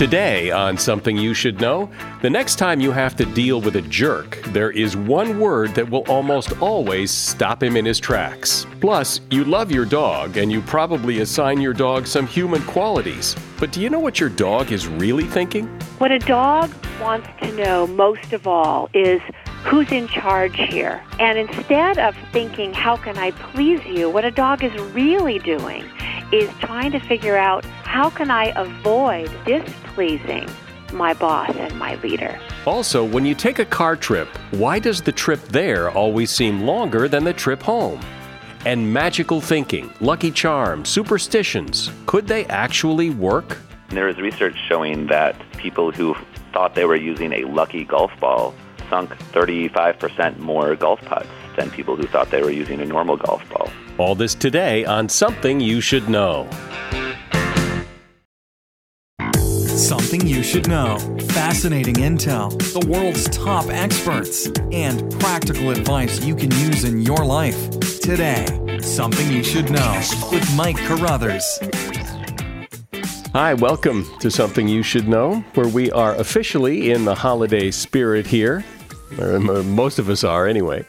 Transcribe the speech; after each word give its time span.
Today, 0.00 0.50
on 0.50 0.78
Something 0.78 1.18
You 1.18 1.34
Should 1.34 1.60
Know, 1.60 1.90
the 2.22 2.30
next 2.30 2.56
time 2.56 2.80
you 2.80 2.90
have 2.90 3.14
to 3.16 3.26
deal 3.26 3.60
with 3.60 3.76
a 3.76 3.82
jerk, 3.82 4.40
there 4.46 4.70
is 4.70 4.96
one 4.96 5.38
word 5.38 5.74
that 5.74 5.90
will 5.90 6.08
almost 6.08 6.58
always 6.62 7.10
stop 7.10 7.62
him 7.62 7.76
in 7.76 7.84
his 7.84 8.00
tracks. 8.00 8.66
Plus, 8.80 9.20
you 9.30 9.44
love 9.44 9.70
your 9.70 9.84
dog 9.84 10.38
and 10.38 10.50
you 10.50 10.62
probably 10.62 11.20
assign 11.20 11.60
your 11.60 11.74
dog 11.74 12.06
some 12.06 12.26
human 12.26 12.62
qualities. 12.62 13.36
But 13.58 13.72
do 13.72 13.82
you 13.82 13.90
know 13.90 14.00
what 14.00 14.18
your 14.18 14.30
dog 14.30 14.72
is 14.72 14.88
really 14.88 15.24
thinking? 15.24 15.66
What 15.98 16.12
a 16.12 16.18
dog 16.18 16.72
wants 16.98 17.28
to 17.42 17.52
know 17.52 17.86
most 17.86 18.32
of 18.32 18.46
all 18.46 18.88
is 18.94 19.20
who's 19.64 19.92
in 19.92 20.08
charge 20.08 20.56
here. 20.56 21.04
And 21.18 21.38
instead 21.38 21.98
of 21.98 22.16
thinking, 22.32 22.72
how 22.72 22.96
can 22.96 23.18
I 23.18 23.32
please 23.32 23.84
you, 23.84 24.08
what 24.08 24.24
a 24.24 24.30
dog 24.30 24.64
is 24.64 24.72
really 24.94 25.40
doing 25.40 25.84
is 26.32 26.48
trying 26.60 26.92
to 26.92 27.00
figure 27.00 27.36
out 27.36 27.66
how 27.90 28.08
can 28.08 28.30
I 28.30 28.52
avoid 28.54 29.28
displeasing 29.44 30.48
my 30.92 31.12
boss 31.12 31.50
and 31.56 31.76
my 31.76 31.96
leader. 31.96 32.38
Also, 32.64 33.04
when 33.04 33.24
you 33.24 33.34
take 33.34 33.58
a 33.58 33.64
car 33.64 33.96
trip, 33.96 34.28
why 34.52 34.78
does 34.78 35.02
the 35.02 35.10
trip 35.10 35.40
there 35.48 35.90
always 35.90 36.30
seem 36.30 36.62
longer 36.62 37.08
than 37.08 37.24
the 37.24 37.32
trip 37.32 37.60
home? 37.60 38.00
And 38.64 38.92
magical 38.92 39.40
thinking, 39.40 39.92
lucky 40.00 40.30
charms, 40.30 40.88
superstitions, 40.88 41.90
could 42.06 42.28
they 42.28 42.44
actually 42.46 43.10
work? 43.10 43.58
There 43.88 44.08
is 44.08 44.18
research 44.18 44.56
showing 44.68 45.08
that 45.08 45.34
people 45.56 45.90
who 45.90 46.14
thought 46.52 46.76
they 46.76 46.84
were 46.84 46.96
using 46.96 47.32
a 47.32 47.44
lucky 47.44 47.84
golf 47.84 48.12
ball 48.20 48.54
sunk 48.88 49.16
35% 49.32 50.38
more 50.38 50.76
golf 50.76 51.00
putts 51.02 51.28
than 51.56 51.70
people 51.72 51.96
who 51.96 52.06
thought 52.06 52.30
they 52.30 52.42
were 52.42 52.52
using 52.52 52.80
a 52.80 52.86
normal 52.86 53.16
golf 53.16 53.42
ball. 53.50 53.68
All 53.98 54.14
this 54.14 54.36
today 54.36 54.84
on 54.84 55.08
Something 55.08 55.58
You 55.58 55.80
Should 55.80 56.08
Know. 56.08 56.48
Something 59.80 60.26
you 60.26 60.42
should 60.42 60.68
know. 60.68 60.98
Fascinating 61.30 61.94
intel, 61.94 62.50
the 62.78 62.86
world's 62.86 63.24
top 63.30 63.64
experts, 63.70 64.46
and 64.72 65.10
practical 65.18 65.70
advice 65.70 66.22
you 66.22 66.36
can 66.36 66.50
use 66.50 66.84
in 66.84 67.00
your 67.00 67.24
life. 67.24 67.70
Today, 68.00 68.44
Something 68.82 69.32
You 69.32 69.42
Should 69.42 69.70
Know 69.70 70.02
with 70.30 70.46
Mike 70.54 70.76
Carruthers. 70.76 71.58
Hi, 73.32 73.54
welcome 73.54 74.06
to 74.20 74.30
Something 74.30 74.68
You 74.68 74.82
Should 74.82 75.08
Know, 75.08 75.40
where 75.54 75.68
we 75.68 75.90
are 75.92 76.14
officially 76.16 76.90
in 76.90 77.06
the 77.06 77.14
holiday 77.14 77.70
spirit 77.70 78.26
here. 78.26 78.62
Most 79.18 79.98
of 79.98 80.10
us 80.10 80.22
are, 80.22 80.46
anyway. 80.46 80.84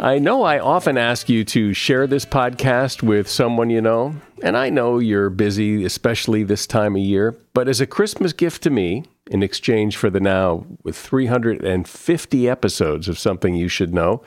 I 0.00 0.18
know 0.18 0.42
I 0.42 0.58
often 0.58 0.98
ask 0.98 1.28
you 1.28 1.44
to 1.44 1.72
share 1.72 2.08
this 2.08 2.24
podcast 2.26 3.04
with 3.04 3.30
someone 3.30 3.70
you 3.70 3.80
know, 3.80 4.16
and 4.42 4.56
I 4.56 4.70
know 4.70 4.98
you're 4.98 5.30
busy, 5.30 5.84
especially 5.84 6.42
this 6.42 6.66
time 6.66 6.96
of 6.96 7.02
year, 7.02 7.36
but 7.54 7.68
as 7.68 7.80
a 7.80 7.86
Christmas 7.86 8.32
gift 8.32 8.62
to 8.64 8.70
me, 8.70 9.04
in 9.30 9.42
exchange 9.42 9.96
for 9.96 10.10
the 10.10 10.20
now 10.20 10.66
with 10.82 10.96
350 10.96 12.48
episodes 12.48 13.08
of 13.08 13.18
Something 13.18 13.54
You 13.54 13.68
Should 13.68 13.92
Know, 13.92 14.22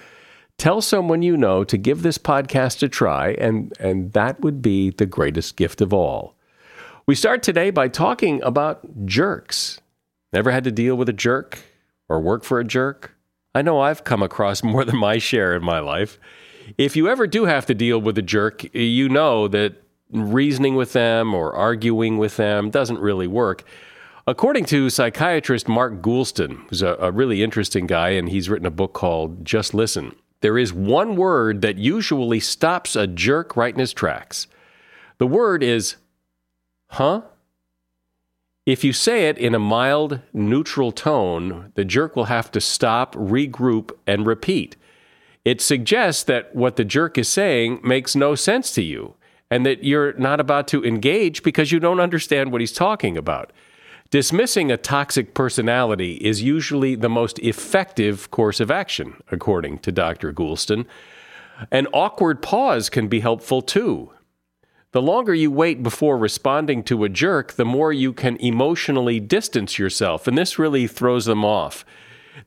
tell 0.57 0.81
someone 0.81 1.21
you 1.21 1.37
know 1.37 1.63
to 1.63 1.77
give 1.77 2.01
this 2.01 2.17
podcast 2.17 2.83
a 2.83 2.89
try, 2.89 3.31
and, 3.33 3.73
and 3.79 4.13
that 4.13 4.41
would 4.41 4.61
be 4.61 4.89
the 4.89 5.05
greatest 5.05 5.55
gift 5.55 5.81
of 5.81 5.93
all. 5.93 6.35
We 7.05 7.15
start 7.15 7.41
today 7.41 7.69
by 7.69 7.87
talking 7.87 8.41
about 8.43 9.05
jerks. 9.05 9.79
Never 10.33 10.51
had 10.51 10.63
to 10.65 10.71
deal 10.71 10.95
with 10.95 11.09
a 11.09 11.13
jerk 11.13 11.59
or 12.07 12.19
work 12.19 12.43
for 12.43 12.59
a 12.59 12.65
jerk? 12.65 13.15
I 13.55 13.61
know 13.61 13.79
I've 13.79 14.03
come 14.03 14.21
across 14.21 14.63
more 14.63 14.85
than 14.85 14.97
my 14.97 15.17
share 15.17 15.55
in 15.55 15.63
my 15.63 15.79
life. 15.79 16.19
If 16.77 16.95
you 16.95 17.07
ever 17.07 17.25
do 17.25 17.45
have 17.45 17.65
to 17.67 17.73
deal 17.73 17.99
with 17.99 18.17
a 18.17 18.21
jerk, 18.21 18.63
you 18.75 19.09
know 19.09 19.47
that 19.47 19.81
reasoning 20.11 20.75
with 20.75 20.93
them 20.93 21.33
or 21.33 21.53
arguing 21.53 22.17
with 22.17 22.37
them 22.37 22.69
doesn't 22.69 22.99
really 22.99 23.27
work. 23.27 23.63
According 24.27 24.65
to 24.65 24.89
psychiatrist 24.89 25.67
Mark 25.67 26.01
Goulston, 26.01 26.67
who's 26.69 26.81
a, 26.81 26.95
a, 26.99 27.11
really 27.11 27.41
interesting 27.41 27.87
guy, 27.87 28.09
and 28.09 28.29
he's 28.29 28.49
written 28.49 28.67
a 28.67 28.71
book 28.71 28.93
called 28.93 29.43
Just 29.43 29.73
Listen, 29.73 30.15
there 30.41 30.57
is 30.57 30.71
one 30.71 31.15
word 31.15 31.61
that 31.61 31.77
usually 31.77 32.39
stops 32.39 32.95
a 32.95 33.07
jerk 33.07 33.57
right 33.57 33.73
in 33.73 33.79
his 33.79 33.93
tracks. 33.93 34.47
The 35.17 35.27
word 35.27 35.63
is, 35.63 35.95
huh? 36.87 37.21
If 38.65 38.83
you 38.83 38.93
say 38.93 39.29
it 39.29 39.37
in 39.37 39.55
a 39.55 39.59
mild, 39.59 40.19
neutral 40.31 40.91
tone, 40.91 41.71
the 41.73 41.83
jerk 41.83 42.15
will 42.15 42.25
have 42.25 42.51
to 42.51 42.61
stop, 42.61 43.15
regroup, 43.15 43.91
and 44.05 44.27
repeat. 44.27 44.75
It 45.43 45.59
suggests 45.59 46.23
that 46.25 46.55
what 46.55 46.75
the 46.75 46.85
jerk 46.85 47.17
is 47.17 47.27
saying 47.27 47.79
makes 47.83 48.15
no 48.15 48.35
sense 48.35 48.71
to 48.73 48.83
you 48.83 49.15
and 49.51 49.65
that 49.65 49.83
you're 49.83 50.13
not 50.13 50.39
about 50.39 50.67
to 50.69 50.83
engage 50.83 51.43
because 51.43 51.71
you 51.71 51.79
don't 51.79 51.99
understand 51.99 52.51
what 52.51 52.61
he's 52.61 52.71
talking 52.71 53.17
about. 53.17 53.51
Dismissing 54.11 54.71
a 54.71 54.77
toxic 54.77 55.33
personality 55.33 56.13
is 56.15 56.41
usually 56.41 56.95
the 56.95 57.09
most 57.09 57.37
effective 57.39 58.31
course 58.31 58.59
of 58.59 58.71
action, 58.71 59.21
according 59.31 59.79
to 59.79 59.91
Dr. 59.91 60.33
Goulston. 60.33 60.85
An 61.71 61.87
awkward 61.93 62.41
pause 62.41 62.89
can 62.89 63.07
be 63.07 63.19
helpful 63.19 63.61
too. 63.61 64.11
The 64.91 65.01
longer 65.01 65.35
you 65.35 65.51
wait 65.51 65.83
before 65.83 66.17
responding 66.17 66.81
to 66.85 67.03
a 67.03 67.09
jerk, 67.09 67.53
the 67.53 67.65
more 67.65 67.93
you 67.93 68.11
can 68.11 68.37
emotionally 68.37 69.19
distance 69.19 69.77
yourself, 69.77 70.27
and 70.27 70.35
this 70.35 70.57
really 70.57 70.87
throws 70.87 71.25
them 71.25 71.45
off. 71.45 71.85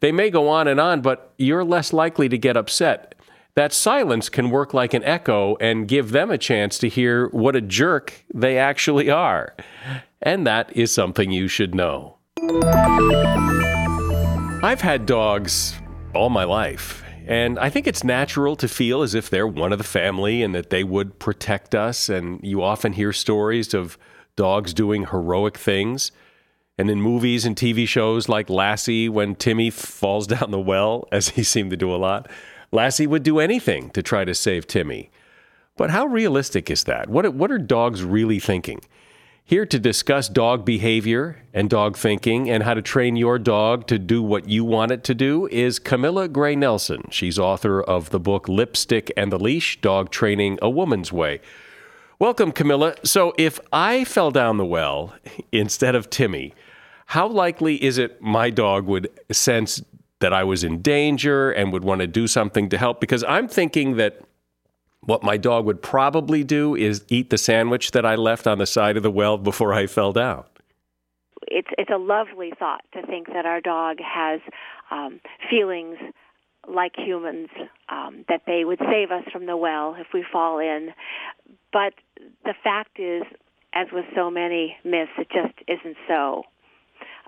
They 0.00 0.10
may 0.10 0.30
go 0.30 0.48
on 0.48 0.66
and 0.66 0.80
on, 0.80 1.00
but 1.02 1.32
you're 1.38 1.64
less 1.64 1.92
likely 1.92 2.28
to 2.28 2.36
get 2.36 2.56
upset. 2.56 3.14
That 3.54 3.74
silence 3.74 4.30
can 4.30 4.48
work 4.48 4.72
like 4.72 4.94
an 4.94 5.04
echo 5.04 5.56
and 5.60 5.86
give 5.86 6.12
them 6.12 6.30
a 6.30 6.38
chance 6.38 6.78
to 6.78 6.88
hear 6.88 7.28
what 7.28 7.54
a 7.54 7.60
jerk 7.60 8.24
they 8.32 8.56
actually 8.56 9.10
are. 9.10 9.54
And 10.22 10.46
that 10.46 10.74
is 10.74 10.90
something 10.90 11.30
you 11.30 11.48
should 11.48 11.74
know. 11.74 12.16
I've 14.62 14.80
had 14.80 15.04
dogs 15.04 15.74
all 16.14 16.30
my 16.30 16.44
life. 16.44 17.04
And 17.26 17.58
I 17.58 17.68
think 17.68 17.86
it's 17.86 18.02
natural 18.02 18.56
to 18.56 18.66
feel 18.66 19.02
as 19.02 19.14
if 19.14 19.28
they're 19.28 19.46
one 19.46 19.72
of 19.72 19.78
the 19.78 19.84
family 19.84 20.42
and 20.42 20.54
that 20.54 20.70
they 20.70 20.82
would 20.82 21.19
protect 21.19 21.74
us. 21.74 22.08
And 22.08 22.40
you 22.42 22.62
often 22.62 22.94
hear 22.94 23.12
stories 23.12 23.74
of 23.74 23.98
dogs 24.34 24.72
doing 24.72 25.06
heroic 25.06 25.58
things. 25.58 26.10
And 26.78 26.88
in 26.88 27.02
movies 27.02 27.44
and 27.44 27.54
TV 27.54 27.86
shows 27.86 28.30
like 28.30 28.48
Lassie, 28.48 29.10
when 29.10 29.34
Timmy 29.34 29.69
falls 29.69 30.26
down 30.34 30.50
the 30.52 30.58
well, 30.58 31.06
as 31.12 31.28
he 31.28 31.42
seemed 31.42 31.70
to 31.70 31.76
do 31.76 31.94
a 31.94 31.96
lot, 31.96 32.30
Lassie 32.75 33.06
would 33.06 33.22
do 33.22 33.38
anything 33.38 33.91
to 33.91 34.03
try 34.03 34.25
to 34.25 34.34
save 34.34 34.66
Timmy. 34.66 35.10
But 35.77 35.91
how 35.91 36.06
realistic 36.06 36.71
is 36.71 36.84
that? 36.84 37.10
What, 37.10 37.34
what 37.34 37.53
are 37.53 37.59
dogs 37.59 38.03
really 38.03 38.38
thinking? 38.38 38.81
Here 39.44 39.66
to 39.66 39.78
discuss 39.78 40.28
dog 40.28 40.65
behavior 40.65 41.43
and 41.53 41.69
dog 41.69 41.99
thinking 41.99 42.49
and 42.49 42.62
how 42.62 42.72
to 42.72 42.81
train 42.81 43.16
your 43.16 43.38
dog 43.38 43.87
to 43.88 43.99
do 43.99 44.22
what 44.22 44.49
you 44.49 44.65
want 44.65 44.91
it 44.91 45.05
to 45.05 45.15
do 45.15 45.47
is 45.49 45.78
Camilla 45.78 46.28
Gray 46.28 46.56
Nelson. 46.56 47.03
She's 47.11 47.38
author 47.38 47.82
of 47.82 48.09
the 48.11 48.21
book 48.21 48.49
Lipstick 48.49 49.12
and 49.16 49.31
the 49.31 49.38
Leash 49.38 49.81
Dog 49.82 50.11
Training 50.11 50.59
a 50.62 50.71
Woman's 50.71 51.12
Way. 51.12 51.41
Welcome, 52.19 52.53
Camilla. 52.53 52.94
So, 53.05 53.34
if 53.37 53.59
I 53.72 54.05
fell 54.05 54.31
down 54.31 54.56
the 54.56 54.65
well 54.65 55.15
instead 55.53 55.94
of 55.94 56.09
Timmy, 56.09 56.55
how 57.06 57.27
likely 57.27 57.82
is 57.82 57.99
it 57.99 58.22
my 58.22 58.49
dog 58.49 58.87
would 58.87 59.11
sense 59.31 59.82
that 60.22 60.33
I 60.33 60.43
was 60.43 60.65
in 60.65 60.81
danger 60.81 61.53
and 61.53 61.72
would 61.72 61.84
want 61.84 62.00
to 62.00 62.06
do 62.06 62.27
something 62.27 62.71
to 62.71 62.78
help? 62.78 63.00
Because 63.00 63.22
I'm 63.25 63.47
thinking 63.47 63.97
that 63.97 64.22
what 65.00 65.22
my 65.22 65.37
dog 65.37 65.66
would 65.66 65.83
probably 65.83 66.44
do 66.44 66.75
is 66.75 67.05
eat 67.09 67.31
the 67.31 67.38
sandwich 67.38 67.91
that 67.91 68.06
I 68.06 68.15
left 68.15 68.47
on 68.47 68.59
the 68.59 68.66
side 68.66 68.97
of 68.97 69.03
the 69.03 69.11
well 69.11 69.37
before 69.37 69.72
I 69.72 69.87
fell 69.87 70.12
down. 70.12 70.44
It's 71.49 71.69
it's 71.77 71.91
a 71.91 71.99
lovely 71.99 72.53
thought 72.59 72.82
to 72.94 73.05
think 73.06 73.27
that 73.32 73.44
our 73.44 73.61
dog 73.61 73.99
has 74.00 74.41
um, 74.91 75.21
feelings 75.50 75.99
like 76.69 76.93
humans, 76.97 77.49
um, 77.88 78.25
that 78.28 78.43
they 78.47 78.65
would 78.65 78.78
save 78.78 79.11
us 79.11 79.25
from 79.32 79.47
the 79.47 79.56
well 79.56 79.97
if 79.99 80.06
we 80.15 80.25
fall 80.32 80.61
in. 80.61 80.91
But 81.72 81.94
the 82.44 82.55
fact 82.62 83.00
is, 83.00 83.22
as 83.75 83.88
with 83.93 84.05
so 84.15 84.31
many 84.31 84.77
myths, 84.84 85.11
it 85.19 85.28
just 85.31 85.55
isn't 85.66 85.97
so. 86.06 86.44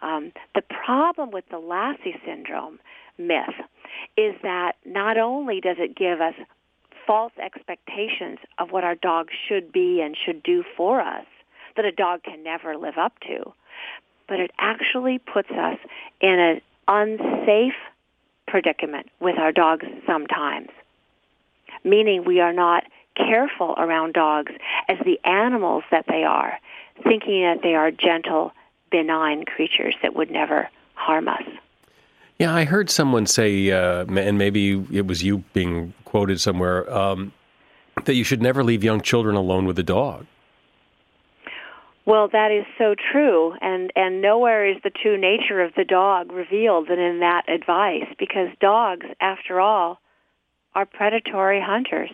Um, 0.05 0.33
the 0.55 0.63
problem 0.63 1.31
with 1.31 1.45
the 1.51 1.59
Lassie 1.59 2.21
syndrome 2.27 2.79
myth 3.17 3.55
is 4.19 4.35
that 4.43 4.77
not 4.85 5.17
only 5.17 5.61
does 5.61 5.77
it 5.79 5.97
give 5.97 6.21
us 6.21 6.35
false 7.07 7.33
expectations 7.43 8.39
of 8.59 8.71
what 8.71 8.85
our 8.85 8.95
dog 8.95 9.29
should 9.49 9.73
be 9.73 10.03
and 10.03 10.15
should 10.17 10.43
do 10.43 10.63
for 10.77 11.01
us 11.01 11.25
that 11.77 11.87
a 11.87 11.93
dog 11.93 12.23
can 12.23 12.43
never 12.43 12.77
live 12.77 12.99
up 12.99 13.19
to. 13.21 13.53
But 14.29 14.41
it 14.41 14.51
actually 14.59 15.19
puts 15.19 15.51
us 15.51 15.79
in 16.21 16.39
an 16.39 16.61
unsafe 16.87 17.75
predicament 18.47 19.09
with 19.21 19.39
our 19.39 19.53
dogs 19.53 19.87
sometimes, 20.07 20.69
meaning 21.83 22.25
we 22.25 22.41
are 22.41 22.53
not 22.53 22.85
careful 23.17 23.75
around 23.79 24.13
dogs 24.13 24.53
as 24.89 24.99
the 25.05 25.19
animals 25.25 25.85
that 25.91 26.05
they 26.09 26.25
are, 26.25 26.59
thinking 27.03 27.43
that 27.43 27.63
they 27.63 27.75
are 27.75 27.91
gentle, 27.91 28.53
benign 28.95 29.45
creatures 29.45 29.97
that 30.03 30.15
would 30.15 30.31
never 30.31 30.71
harm 30.95 31.27
us. 31.27 31.43
Yeah, 32.39 32.55
I 32.55 32.65
heard 32.65 32.89
someone 32.89 33.27
say, 33.27 33.73
uh, 33.73 34.05
and 34.07 34.39
maybe 34.39 34.87
it 34.93 35.09
was 35.09 35.25
you 35.25 35.39
being 35.53 35.95
quoted 36.05 36.41
somewhere, 36.41 36.89
um, 36.93 37.33
that 38.05 38.15
you 38.15 38.23
should 38.23 38.41
never 38.41 38.63
leave 38.63 38.85
young 38.85 39.01
children 39.01 39.35
alone 39.35 39.67
with 39.67 39.77
a 39.81 39.83
dog. 39.83 40.27
Well, 42.07 42.29
that 42.29 42.53
is 42.53 42.67
so 42.79 42.95
true, 42.95 43.55
and 43.61 43.91
and 43.97 44.21
nowhere 44.23 44.65
is 44.71 44.77
the 44.85 44.91
true 44.91 45.19
nature 45.19 45.61
of 45.61 45.73
the 45.75 45.85
dog 45.85 46.31
revealed 46.31 46.89
than 46.89 47.01
in 47.01 47.19
that 47.21 47.49
advice, 47.49 48.07
because 48.17 48.49
dogs, 48.61 49.07
after 49.21 49.59
all, 49.59 50.01
are 50.75 50.87
predatory 50.87 51.61
hunters, 51.61 52.11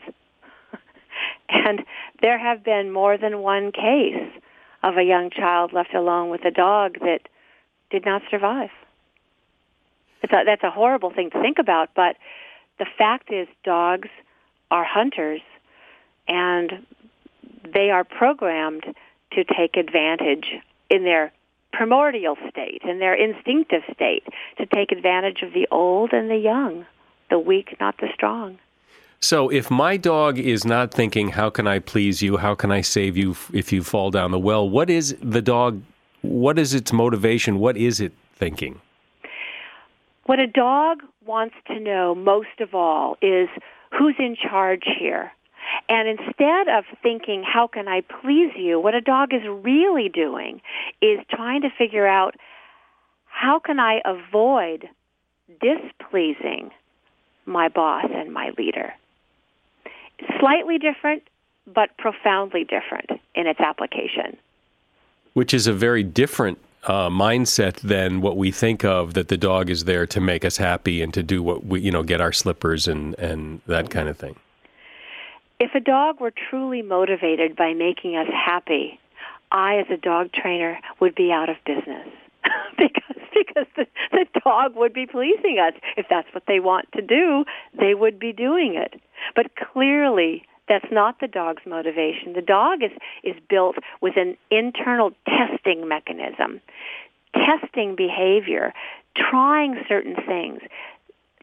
and 1.51 1.83
there 2.23 2.39
have 2.39 2.65
been 2.65 2.91
more 2.91 3.19
than 3.19 3.41
one 3.41 3.73
case 3.73 4.31
of 4.83 4.97
a 4.97 5.03
young 5.03 5.31
child 5.31 5.73
left 5.73 5.95
alone 5.95 6.31
with 6.31 6.45
a 6.45 6.51
dog 6.51 6.99
that 7.01 7.21
did 7.91 8.05
not 8.05 8.23
survive. 8.31 8.71
It's 10.23 10.33
a, 10.33 10.43
that's 10.45 10.63
a 10.63 10.71
horrible 10.71 11.11
thing 11.11 11.31
to 11.31 11.41
think 11.41 11.59
about, 11.59 11.91
but 11.95 12.17
the 12.79 12.87
fact 12.97 13.33
is, 13.33 13.49
dogs 13.65 14.09
are 14.71 14.85
hunters, 14.85 15.41
and 16.29 16.87
they 17.75 17.91
are 17.91 18.05
programmed 18.05 18.85
to 19.33 19.45
take 19.45 19.77
advantage 19.77 20.47
in 20.89 21.05
their 21.05 21.33
primordial 21.73 22.37
state, 22.49 22.83
in 22.85 22.99
their 22.99 23.15
instinctive 23.15 23.83
state, 23.95 24.25
to 24.59 24.67
take 24.67 24.93
advantage 24.93 25.43
of 25.43 25.53
the 25.53 25.69
old 25.71 26.13
and 26.13 26.31
the 26.31 26.37
young, 26.37 26.85
the 27.31 27.39
weak, 27.39 27.77
not 27.81 27.97
the 27.99 28.09
strong. 28.15 28.59
So, 29.23 29.51
if 29.51 29.71
my 29.71 29.99
dog 29.99 30.39
is 30.39 30.65
not 30.65 30.95
thinking, 30.95 31.29
How 31.29 31.51
can 31.51 31.67
I 31.67 31.79
please 31.79 32.23
you? 32.23 32.39
How 32.39 32.55
can 32.55 32.73
I 32.73 32.81
save 32.81 33.19
you 33.19 33.37
if 33.53 33.71
you 33.71 33.83
fall 33.83 34.11
down 34.11 34.31
the 34.31 34.39
well? 34.39 34.69
What 34.69 34.89
is 34.89 35.15
the 35.23 35.43
dog? 35.43 35.83
What 36.23 36.59
is 36.59 36.73
its 36.73 36.91
motivation? 36.91 37.59
What 37.59 37.77
is 37.77 38.01
it 38.01 38.13
thinking? 38.35 38.81
What 40.25 40.41
a 40.41 40.47
dog 40.47 41.03
wants 41.27 41.55
to 41.67 41.79
know 41.79 42.15
most 42.15 42.61
of 42.61 42.75
all 42.75 43.19
is 43.21 43.49
who's 43.91 44.15
in 44.19 44.37
charge 44.37 44.85
here. 44.99 45.31
And 45.91 46.09
instead 46.09 46.69
of 46.69 46.85
thinking, 47.03 47.43
how 47.43 47.67
can 47.67 47.89
I 47.89 48.01
please 48.01 48.53
you, 48.57 48.81
what 48.81 48.95
a 48.95 49.03
dog 49.03 49.35
is 49.35 49.43
really 49.47 50.09
doing 50.09 50.63
is 51.03 51.19
trying 51.29 51.61
to 51.61 51.69
figure 51.77 52.07
out 52.07 52.37
how 53.27 53.59
can 53.59 53.79
I 53.79 54.01
avoid 54.07 54.89
displeasing 55.61 56.71
my 57.47 57.69
boss 57.69 58.07
and 58.11 58.33
my 58.33 58.51
leader. 58.57 58.95
Slightly 60.39 60.79
different, 60.79 61.23
but 61.67 61.97
profoundly 61.99 62.65
different 62.65 63.11
in 63.35 63.47
its 63.47 63.61
application. 63.61 64.37
Which 65.35 65.55
is 65.55 65.67
a 65.67 65.73
very 65.73 66.03
different 66.03 66.59
uh, 66.85 67.09
mindset 67.09 67.77
than 67.81 68.21
what 68.21 68.37
we 68.37 68.51
think 68.51 68.85
of 68.85 69.15
that 69.15 69.29
the 69.29 69.37
dog 69.37 69.71
is 69.71 69.85
there 69.85 70.07
to 70.07 70.21
make 70.21 70.45
us 70.45 70.57
happy 70.57 71.03
and 71.03 71.13
to 71.15 71.23
do 71.23 71.43
what 71.43 71.65
we, 71.65 71.81
you 71.81 71.91
know, 71.91 72.03
get 72.03 72.21
our 72.21 72.33
slippers 72.33 72.89
and, 72.89 73.15
and 73.19 73.61
that 73.67 73.91
kind 73.91 74.09
of 74.09 74.17
thing. 74.17 74.37
If 75.59 75.75
a 75.75 75.81
dog 75.81 76.21
were 76.21 76.33
truly 76.49 76.81
motivated 76.81 77.55
by 77.55 77.75
making 77.75 78.17
us 78.17 78.29
happy, 78.29 78.99
I, 79.53 79.79
as 79.79 79.87
a 79.91 79.99
dog 79.99 80.33
trainer, 80.33 80.79
would 81.01 81.15
be 81.15 81.31
out 81.33 81.51
of 81.51 81.57
business. 81.67 82.09
because 82.79 83.11
because 83.33 83.67
the, 83.77 83.87
the 84.13 84.27
dog 84.45 84.77
would 84.77 84.93
be 84.93 85.07
pleasing 85.07 85.59
us. 85.59 85.75
If 85.97 86.07
that's 86.11 86.29
what 86.33 86.45
they 86.47 86.61
want 86.61 86.91
to 86.93 87.03
do, 87.03 87.45
they 87.79 87.95
would 87.95 88.19
be 88.19 88.33
doing 88.33 88.75
it. 88.75 89.01
But 89.35 89.53
clearly, 89.57 90.45
that's 90.69 90.87
not 90.91 91.21
the 91.21 91.29
dog's 91.29 91.63
motivation. 91.67 92.33
The 92.33 92.43
dog 92.43 92.83
is, 92.83 92.93
is 93.25 93.35
built 93.49 93.77
with 94.01 94.17
an 94.17 94.37
internal 94.51 95.11
testing 95.27 95.89
mechanism, 95.89 96.61
testing 97.35 97.97
behavior, 97.97 98.73
trying 99.17 99.77
certain 99.89 100.15
things. 100.15 100.61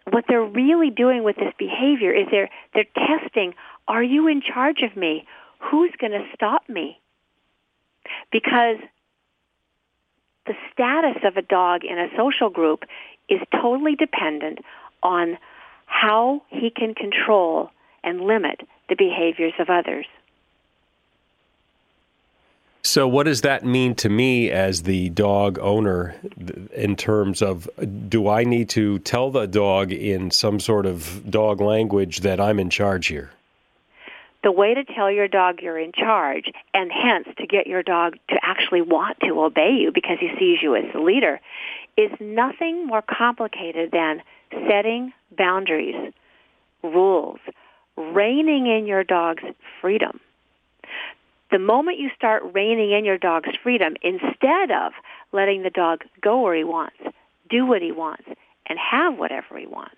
What 0.10 0.26
they're 0.30 0.42
really 0.42 0.90
doing 0.90 1.24
with 1.24 1.36
this 1.36 1.54
behavior 1.58 2.14
is 2.14 2.28
they're, 2.32 2.50
they're 2.74 2.86
testing, 2.96 3.54
are 3.88 4.04
you 4.04 4.28
in 4.28 4.42
charge 4.42 4.82
of 4.82 4.96
me? 4.96 5.26
Who's 5.60 5.92
going 6.00 6.14
to 6.14 6.26
stop 6.34 6.70
me? 6.70 7.00
Because 8.32 8.78
the 10.48 10.56
status 10.72 11.18
of 11.24 11.38
a 11.38 11.42
dog 11.42 11.84
in 11.84 12.00
a 12.00 12.08
social 12.16 12.50
group 12.50 12.84
is 13.30 13.40
totally 13.62 13.96
dependent 13.96 14.60
on 15.04 15.38
how 15.86 16.42
he 16.50 16.70
can 16.70 16.94
control 16.94 17.70
and 18.04 18.22
limit 18.22 18.62
the 18.90 18.96
behaviors 18.96 19.54
of 19.60 19.70
others. 19.70 20.06
So, 22.84 23.06
what 23.06 23.24
does 23.24 23.42
that 23.42 23.66
mean 23.66 23.96
to 23.96 24.08
me 24.08 24.50
as 24.50 24.84
the 24.84 25.10
dog 25.10 25.60
owner 25.60 26.16
in 26.74 26.96
terms 26.96 27.42
of 27.42 27.70
do 28.08 28.30
I 28.30 28.46
need 28.46 28.70
to 28.70 29.00
tell 29.00 29.30
the 29.30 29.46
dog 29.46 29.92
in 29.92 30.32
some 30.32 30.62
sort 30.62 30.86
of 30.86 31.30
dog 31.30 31.60
language 31.60 32.22
that 32.22 32.40
I'm 32.40 32.60
in 32.60 32.70
charge 32.70 33.08
here? 33.08 33.32
The 34.48 34.54
way 34.54 34.74
to 34.74 34.86
tell 34.86 35.12
your 35.12 35.28
dog 35.28 35.62
you're 35.62 35.78
in 35.78 35.92
charge, 35.92 36.50
and 36.74 36.90
hence 36.90 37.28
to 37.38 37.46
get 37.46 37.68
your 37.68 37.84
dog 37.84 38.16
to 38.30 38.40
actually 38.42 38.82
want 38.82 39.20
to 39.26 39.42
obey 39.42 39.72
you 39.72 39.92
because 39.92 40.20
he 40.22 40.32
sees 40.40 40.62
you 40.62 40.74
as 40.74 40.86
the 40.94 41.02
leader, 41.02 41.42
is 41.98 42.12
nothing 42.22 42.88
more 42.88 43.02
complicated 43.02 43.92
than 43.92 44.24
setting 44.70 45.12
boundaries, 45.38 46.14
rules, 46.82 47.40
reining 47.98 48.68
in 48.68 48.88
your 48.88 49.04
dog's 49.04 49.44
freedom. 49.82 50.22
The 51.52 51.60
moment 51.60 52.00
you 52.00 52.10
start 52.16 52.44
reining 52.54 52.94
in 52.94 53.04
your 53.04 53.18
dog's 53.18 53.54
freedom, 53.62 53.98
instead 54.02 54.72
of 54.72 54.94
letting 55.34 55.64
the 55.64 55.70
dog 55.70 56.06
go 56.22 56.40
where 56.40 56.56
he 56.56 56.64
wants, 56.64 56.96
do 57.50 57.66
what 57.66 57.82
he 57.82 57.92
wants, 57.92 58.24
and 58.68 58.80
have 58.80 59.18
whatever 59.18 59.58
he 59.58 59.68
wants, 59.68 59.98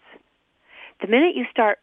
the 1.01 1.07
minute 1.07 1.35
you 1.35 1.45
start 1.51 1.77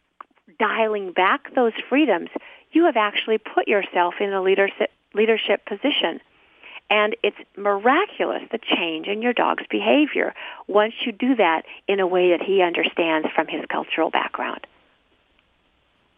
dialing 0.59 1.11
back 1.13 1.53
those 1.55 1.73
freedoms, 1.87 2.29
you 2.71 2.85
have 2.85 2.97
actually 2.97 3.37
put 3.37 3.67
yourself 3.67 4.15
in 4.19 4.33
a 4.33 4.41
leadership, 4.41 4.91
leadership 5.13 5.65
position. 5.65 6.19
And 6.89 7.15
it's 7.21 7.37
miraculous 7.57 8.43
the 8.51 8.59
change 8.59 9.07
in 9.07 9.21
your 9.21 9.33
dog's 9.33 9.65
behavior 9.69 10.33
once 10.67 10.93
you 11.05 11.11
do 11.11 11.35
that 11.35 11.63
in 11.87 11.99
a 11.99 12.07
way 12.07 12.31
that 12.31 12.41
he 12.41 12.61
understands 12.61 13.27
from 13.35 13.47
his 13.47 13.65
cultural 13.69 14.09
background. 14.09 14.65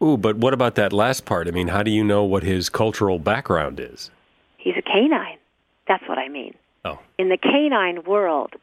Ooh, 0.02 0.16
but 0.16 0.36
what 0.36 0.54
about 0.54 0.76
that 0.76 0.92
last 0.92 1.24
part? 1.24 1.48
I 1.48 1.50
mean, 1.50 1.68
how 1.68 1.82
do 1.82 1.90
you 1.90 2.04
know 2.04 2.24
what 2.24 2.42
his 2.42 2.68
cultural 2.68 3.18
background 3.18 3.80
is? 3.80 4.10
He's 4.56 4.76
a 4.76 4.82
canine. 4.82 5.38
That's 5.88 6.06
what 6.08 6.18
I 6.18 6.28
mean. 6.28 6.54
Oh. 6.84 6.98
In 7.18 7.28
the 7.28 7.36
canine 7.36 8.04
world, 8.04 8.54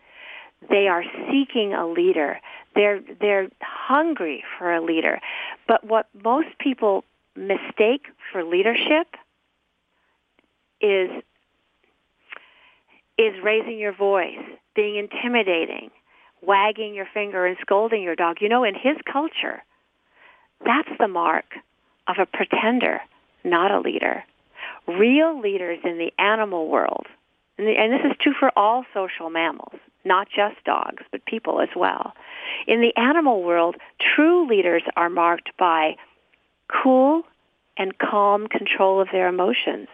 they 0.70 0.88
are 0.88 1.04
seeking 1.30 1.74
a 1.74 1.88
leader. 1.88 2.40
They're 2.74 3.02
they're 3.20 3.50
hungry 3.62 4.44
for 4.58 4.74
a 4.74 4.82
leader. 4.82 5.20
But 5.68 5.84
what 5.84 6.08
most 6.24 6.48
people 6.60 7.04
mistake 7.38 8.08
for 8.32 8.44
leadership 8.44 9.08
is 10.82 11.10
is 13.18 13.34
raising 13.44 13.80
your 13.80 13.94
voice, 13.94 14.38
being 14.76 14.96
intimidating, 14.96 15.90
wagging 16.42 16.94
your 16.94 17.08
finger 17.14 17.46
and 17.48 17.58
scolding 17.62 18.04
your 18.04 18.16
dog. 18.16 18.38
You 18.42 18.50
know, 18.50 18.64
in 18.64 18.76
his 18.76 18.98
culture, 19.12 19.64
that's 20.64 20.90
the 21.00 21.08
mark 21.08 21.46
of 22.08 22.18
a 22.20 22.26
pretender, 22.26 23.02
not 23.44 23.72
a 23.72 23.80
leader. 23.80 24.24
Real 24.88 25.40
leaders 25.40 25.80
in 25.84 25.98
the 25.98 26.12
animal 26.20 26.68
world, 26.68 27.08
and, 27.58 27.68
this 27.92 28.06
is 28.06 28.16
true 28.22 28.36
for 28.40 28.52
all 28.56 28.86
social 28.94 29.30
mammals, 29.30 29.80
not 30.06 30.28
just 30.30 30.64
dogs, 30.64 31.04
but 31.12 31.26
people 31.26 31.60
as 31.60 31.70
well. 31.76 32.14
In 32.68 32.82
the 32.82 32.96
animal 32.96 33.42
world, 33.44 33.76
true 34.16 34.48
leaders 34.48 34.84
are 34.96 35.10
marked 35.10 35.50
by 35.58 35.96
cool 36.72 37.24
and 37.78 37.98
calm 37.98 38.48
control 38.48 39.00
of 39.02 39.08
their 39.12 39.28
emotions. 39.28 39.88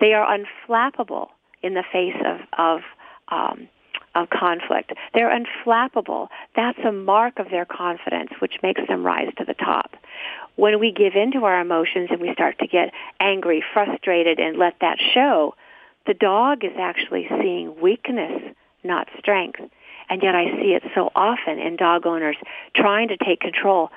They 0.00 0.14
are 0.14 0.26
unflappable 0.26 1.28
in 1.62 1.74
the 1.74 1.84
face 1.92 2.16
of, 2.24 2.40
of 2.58 2.80
um, 3.28 3.68
of 4.14 4.28
conflict. 4.30 4.92
They're 5.14 5.30
unflappable. 5.30 6.28
That's 6.54 6.78
a 6.86 6.92
mark 6.92 7.38
of 7.38 7.50
their 7.50 7.64
confidence, 7.64 8.30
which 8.40 8.54
makes 8.62 8.82
them 8.88 9.04
rise 9.04 9.32
to 9.38 9.44
the 9.44 9.54
top. 9.54 9.96
When 10.56 10.78
we 10.78 10.92
give 10.92 11.14
in 11.14 11.32
to 11.32 11.44
our 11.44 11.60
emotions 11.60 12.08
and 12.10 12.20
we 12.20 12.32
start 12.34 12.58
to 12.58 12.66
get 12.66 12.92
angry, 13.20 13.64
frustrated, 13.72 14.38
and 14.38 14.58
let 14.58 14.74
that 14.80 14.98
show, 15.14 15.54
the 16.06 16.14
dog 16.14 16.64
is 16.64 16.72
actually 16.78 17.26
seeing 17.40 17.80
weakness, 17.80 18.42
not 18.84 19.08
strength. 19.18 19.60
And 20.10 20.22
yet 20.22 20.34
I 20.34 20.44
see 20.60 20.74
it 20.74 20.82
so 20.94 21.10
often 21.14 21.58
in 21.58 21.76
dog 21.76 22.06
owners 22.06 22.36
trying 22.76 23.08
to 23.08 23.16
take 23.16 23.40
control, 23.40 23.90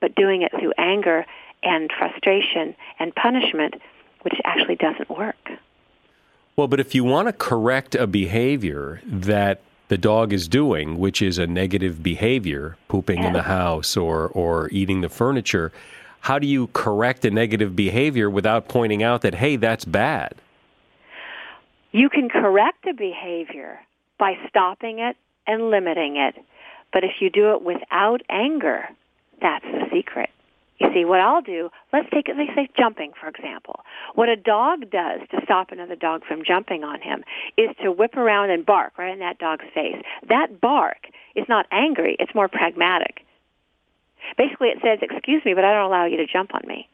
but 0.00 0.14
doing 0.14 0.42
it 0.42 0.52
through 0.58 0.72
anger 0.76 1.24
and 1.62 1.90
frustration 1.96 2.74
and 2.98 3.14
punishment, 3.14 3.74
which 4.22 4.34
actually 4.44 4.76
doesn't 4.76 5.10
work. 5.10 5.50
Well, 6.56 6.68
but 6.68 6.80
if 6.80 6.94
you 6.94 7.04
want 7.04 7.28
to 7.28 7.32
correct 7.32 7.94
a 7.94 8.06
behavior 8.06 9.00
that 9.06 9.62
the 9.88 9.98
dog 9.98 10.32
is 10.32 10.48
doing, 10.48 10.98
which 10.98 11.20
is 11.22 11.38
a 11.38 11.46
negative 11.46 12.02
behavior, 12.02 12.76
pooping 12.88 13.22
in 13.22 13.32
the 13.32 13.42
house 13.42 13.96
or, 13.96 14.28
or 14.28 14.68
eating 14.70 15.00
the 15.00 15.08
furniture, 15.08 15.72
how 16.20 16.38
do 16.38 16.46
you 16.46 16.68
correct 16.68 17.24
a 17.24 17.30
negative 17.30 17.74
behavior 17.74 18.30
without 18.30 18.68
pointing 18.68 19.02
out 19.02 19.22
that, 19.22 19.34
hey, 19.34 19.56
that's 19.56 19.84
bad? 19.84 20.34
You 21.90 22.08
can 22.08 22.28
correct 22.28 22.86
a 22.86 22.94
behavior 22.94 23.80
by 24.18 24.38
stopping 24.48 25.00
it 25.00 25.16
and 25.46 25.70
limiting 25.70 26.16
it. 26.16 26.36
But 26.92 27.04
if 27.04 27.20
you 27.20 27.28
do 27.28 27.54
it 27.54 27.62
without 27.62 28.22
anger, 28.30 28.88
that's 29.40 29.64
the 29.64 29.86
secret. 29.92 30.30
You 30.82 30.88
see, 30.92 31.04
what 31.04 31.20
I'll 31.20 31.42
do, 31.42 31.70
let's 31.92 32.08
take 32.10 32.26
let's 32.26 32.54
say 32.56 32.68
jumping, 32.76 33.12
for 33.18 33.28
example. 33.28 33.80
What 34.16 34.28
a 34.28 34.34
dog 34.34 34.90
does 34.90 35.20
to 35.30 35.40
stop 35.44 35.70
another 35.70 35.94
dog 35.94 36.24
from 36.26 36.42
jumping 36.44 36.82
on 36.82 37.00
him 37.00 37.22
is 37.56 37.68
to 37.82 37.92
whip 37.92 38.16
around 38.16 38.50
and 38.50 38.66
bark 38.66 38.98
right 38.98 39.12
in 39.12 39.20
that 39.20 39.38
dog's 39.38 39.64
face. 39.72 40.02
That 40.28 40.60
bark 40.60 41.06
is 41.36 41.44
not 41.48 41.66
angry, 41.70 42.16
it's 42.18 42.34
more 42.34 42.48
pragmatic. 42.48 43.24
Basically, 44.36 44.68
it 44.68 44.78
says, 44.82 44.98
excuse 45.02 45.44
me, 45.44 45.54
but 45.54 45.64
I 45.64 45.72
don't 45.72 45.86
allow 45.86 46.06
you 46.06 46.16
to 46.16 46.26
jump 46.26 46.52
on 46.52 46.62
me. 46.66 46.88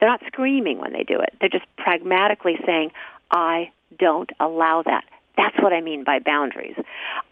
They're 0.00 0.08
not 0.08 0.22
screaming 0.26 0.78
when 0.78 0.92
they 0.92 1.02
do 1.02 1.20
it. 1.20 1.34
They're 1.38 1.50
just 1.50 1.66
pragmatically 1.76 2.56
saying, 2.64 2.92
I 3.30 3.72
don't 3.98 4.30
allow 4.40 4.82
that. 4.84 5.04
That's 5.36 5.56
what 5.58 5.72
I 5.72 5.82
mean 5.82 6.04
by 6.04 6.18
boundaries. 6.20 6.76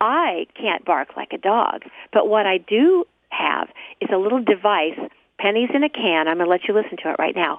I 0.01 0.47
can't 0.61 0.85
bark 0.85 1.17
like 1.17 1.33
a 1.33 1.39
dog, 1.39 1.85
but 2.13 2.29
what 2.29 2.47
I 2.47 2.59
do 2.59 3.07
have 3.31 3.69
is 4.01 4.11
a 4.13 4.19
little 4.19 4.43
device, 4.43 4.99
pennies 5.39 5.71
in 5.75 5.83
a 5.83 5.89
can. 5.89 6.29
I'm 6.29 6.37
going 6.37 6.47
to 6.47 6.51
let 6.51 6.69
you 6.69 6.75
listen 6.75 6.97
to 7.03 7.11
it 7.11 7.17
right 7.19 7.35
now. 7.35 7.59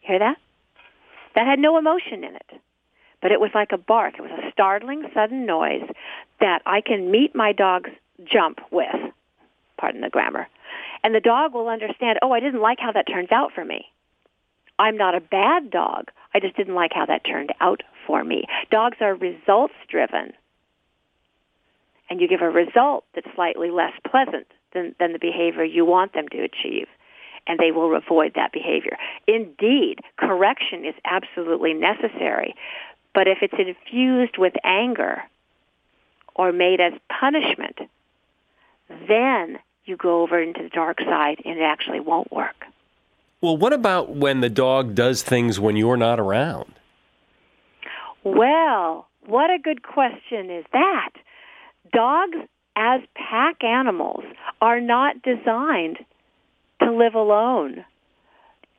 Hear 0.00 0.18
that? 0.18 0.36
That 1.34 1.46
had 1.46 1.58
no 1.58 1.76
emotion 1.78 2.24
in 2.24 2.34
it, 2.36 2.50
but 3.20 3.32
it 3.32 3.40
was 3.40 3.50
like 3.54 3.72
a 3.72 3.78
bark. 3.78 4.14
It 4.18 4.22
was 4.22 4.30
a 4.30 4.50
startling, 4.52 5.04
sudden 5.12 5.44
noise 5.44 5.88
that 6.40 6.62
I 6.64 6.80
can 6.80 7.10
meet 7.10 7.34
my 7.34 7.52
dog's 7.52 7.90
jump 8.24 8.60
with. 8.70 8.94
Pardon 9.76 10.00
the 10.00 10.08
grammar. 10.08 10.48
And 11.04 11.14
the 11.14 11.20
dog 11.20 11.54
will 11.54 11.68
understand, 11.68 12.18
oh, 12.22 12.32
I 12.32 12.40
didn't 12.40 12.62
like 12.62 12.78
how 12.80 12.92
that 12.92 13.06
turns 13.06 13.30
out 13.30 13.52
for 13.54 13.64
me. 13.64 13.86
I'm 14.78 14.96
not 14.96 15.14
a 15.14 15.20
bad 15.20 15.70
dog. 15.70 16.10
I 16.34 16.40
just 16.40 16.56
didn't 16.56 16.74
like 16.74 16.92
how 16.94 17.06
that 17.06 17.24
turned 17.24 17.52
out 17.60 17.82
for 18.06 18.24
me. 18.24 18.44
Dogs 18.70 18.98
are 19.00 19.14
results 19.14 19.74
driven. 19.88 20.32
And 22.08 22.20
you 22.20 22.28
give 22.28 22.42
a 22.42 22.50
result 22.50 23.04
that's 23.14 23.28
slightly 23.34 23.70
less 23.70 23.92
pleasant 24.08 24.46
than, 24.76 24.94
than 25.00 25.12
the 25.12 25.18
behavior 25.18 25.64
you 25.64 25.84
want 25.84 26.12
them 26.12 26.28
to 26.28 26.38
achieve. 26.38 26.86
And 27.48 27.58
they 27.58 27.70
will 27.70 27.96
avoid 27.96 28.32
that 28.34 28.52
behavior. 28.52 28.96
Indeed, 29.26 30.00
correction 30.18 30.84
is 30.84 30.94
absolutely 31.04 31.74
necessary. 31.74 32.54
But 33.14 33.28
if 33.28 33.38
it's 33.40 33.54
infused 33.58 34.36
with 34.36 34.52
anger 34.64 35.22
or 36.34 36.52
made 36.52 36.80
as 36.80 36.92
punishment, 37.08 37.78
then 39.08 39.58
you 39.84 39.96
go 39.96 40.22
over 40.22 40.40
into 40.40 40.62
the 40.62 40.68
dark 40.68 40.98
side 41.00 41.40
and 41.44 41.58
it 41.58 41.62
actually 41.62 42.00
won't 42.00 42.30
work. 42.32 42.66
Well, 43.40 43.56
what 43.56 43.72
about 43.72 44.10
when 44.10 44.40
the 44.40 44.50
dog 44.50 44.94
does 44.94 45.22
things 45.22 45.60
when 45.60 45.76
you're 45.76 45.96
not 45.96 46.18
around? 46.18 46.72
Well, 48.24 49.06
what 49.26 49.50
a 49.50 49.58
good 49.58 49.82
question 49.82 50.50
is 50.50 50.64
that. 50.72 51.10
Dogs, 51.92 52.38
as 52.76 53.00
pack 53.14 53.64
animals, 53.64 54.24
are 54.60 54.80
not 54.80 55.22
designed 55.22 55.98
to 56.82 56.92
live 56.92 57.14
alone. 57.14 57.84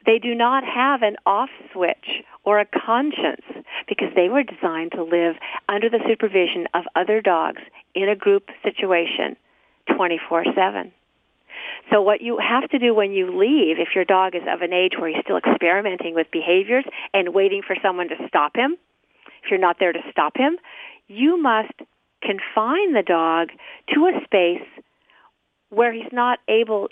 They 0.05 0.19
do 0.19 0.33
not 0.33 0.63
have 0.63 1.01
an 1.01 1.17
off 1.25 1.49
switch 1.73 2.23
or 2.45 2.59
a 2.59 2.65
conscience 2.65 3.43
because 3.89 4.07
they 4.15 4.29
were 4.29 4.43
designed 4.43 4.93
to 4.93 5.03
live 5.03 5.35
under 5.67 5.89
the 5.89 5.99
supervision 6.07 6.67
of 6.73 6.83
other 6.95 7.19
dogs 7.19 7.61
in 7.93 8.07
a 8.07 8.15
group 8.15 8.49
situation 8.63 9.35
24 9.95 10.45
7. 10.55 10.91
So 11.91 12.01
what 12.01 12.21
you 12.21 12.37
have 12.37 12.69
to 12.69 12.79
do 12.79 12.93
when 12.93 13.11
you 13.11 13.37
leave, 13.37 13.79
if 13.79 13.89
your 13.95 14.05
dog 14.05 14.35
is 14.35 14.43
of 14.47 14.61
an 14.61 14.73
age 14.73 14.93
where 14.97 15.09
he's 15.09 15.23
still 15.23 15.37
experimenting 15.37 16.13
with 16.13 16.27
behaviors 16.31 16.85
and 17.13 17.33
waiting 17.33 17.61
for 17.65 17.75
someone 17.81 18.09
to 18.09 18.15
stop 18.27 18.55
him, 18.55 18.77
if 19.43 19.49
you're 19.49 19.59
not 19.59 19.77
there 19.79 19.93
to 19.93 19.99
stop 20.11 20.37
him, 20.37 20.57
you 21.07 21.41
must 21.41 21.73
confine 22.21 22.93
the 22.93 23.03
dog 23.03 23.49
to 23.93 24.07
a 24.07 24.23
space 24.23 24.67
where 25.69 25.93
he's 25.93 26.11
not 26.11 26.39
able 26.47 26.89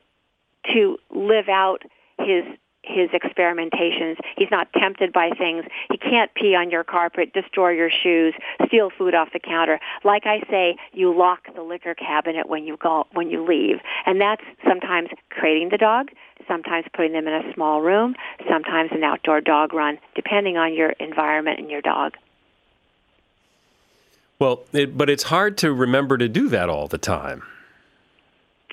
to 0.74 0.98
live 1.12 1.50
out 1.50 1.84
his 2.20 2.44
his 2.88 3.10
experimentations. 3.10 4.18
He's 4.38 4.52
not 4.52 4.72
tempted 4.74 5.12
by 5.12 5.32
things. 5.38 5.66
He 5.90 5.98
can't 5.98 6.34
pee 6.36 6.56
on 6.56 6.70
your 6.70 6.84
carpet, 6.84 7.34
destroy 7.34 7.72
your 7.72 7.90
shoes, 7.90 8.34
steal 8.68 8.92
food 8.96 9.16
off 9.16 9.30
the 9.34 9.40
counter. 9.40 9.80
Like 10.04 10.26
I 10.26 10.42
say, 10.50 10.78
you 10.94 11.16
lock 11.18 11.54
the 11.56 11.64
liquor 11.64 11.96
cabinet 11.96 12.48
when 12.48 12.66
you 12.66 12.78
go 12.78 13.06
when 13.14 13.30
you 13.30 13.44
leave. 13.44 13.78
And 14.06 14.22
that's 14.22 14.44
sometimes 14.68 15.10
crating 15.30 15.70
the 15.70 15.78
dog, 15.78 16.10
sometimes 16.48 16.86
putting 16.94 17.14
them 17.14 17.28
in 17.28 17.34
a 17.34 17.54
small 17.54 17.82
room, 17.82 18.16
sometimes 18.50 18.92
an 18.94 19.04
outdoor 19.04 19.42
dog 19.42 19.74
run, 19.74 19.98
depending 20.16 20.58
on 20.58 20.74
your 20.74 20.92
environment 21.00 21.60
and 21.60 21.70
your 21.70 21.82
dog. 21.82 22.14
Well, 24.40 24.64
it, 24.74 24.98
but 24.98 25.10
it's 25.10 25.24
hard 25.24 25.58
to 25.60 25.74
remember 25.74 26.18
to 26.18 26.28
do 26.28 26.50
that 26.50 26.70
all 26.70 26.88
the 26.88 26.98
time. 26.98 27.44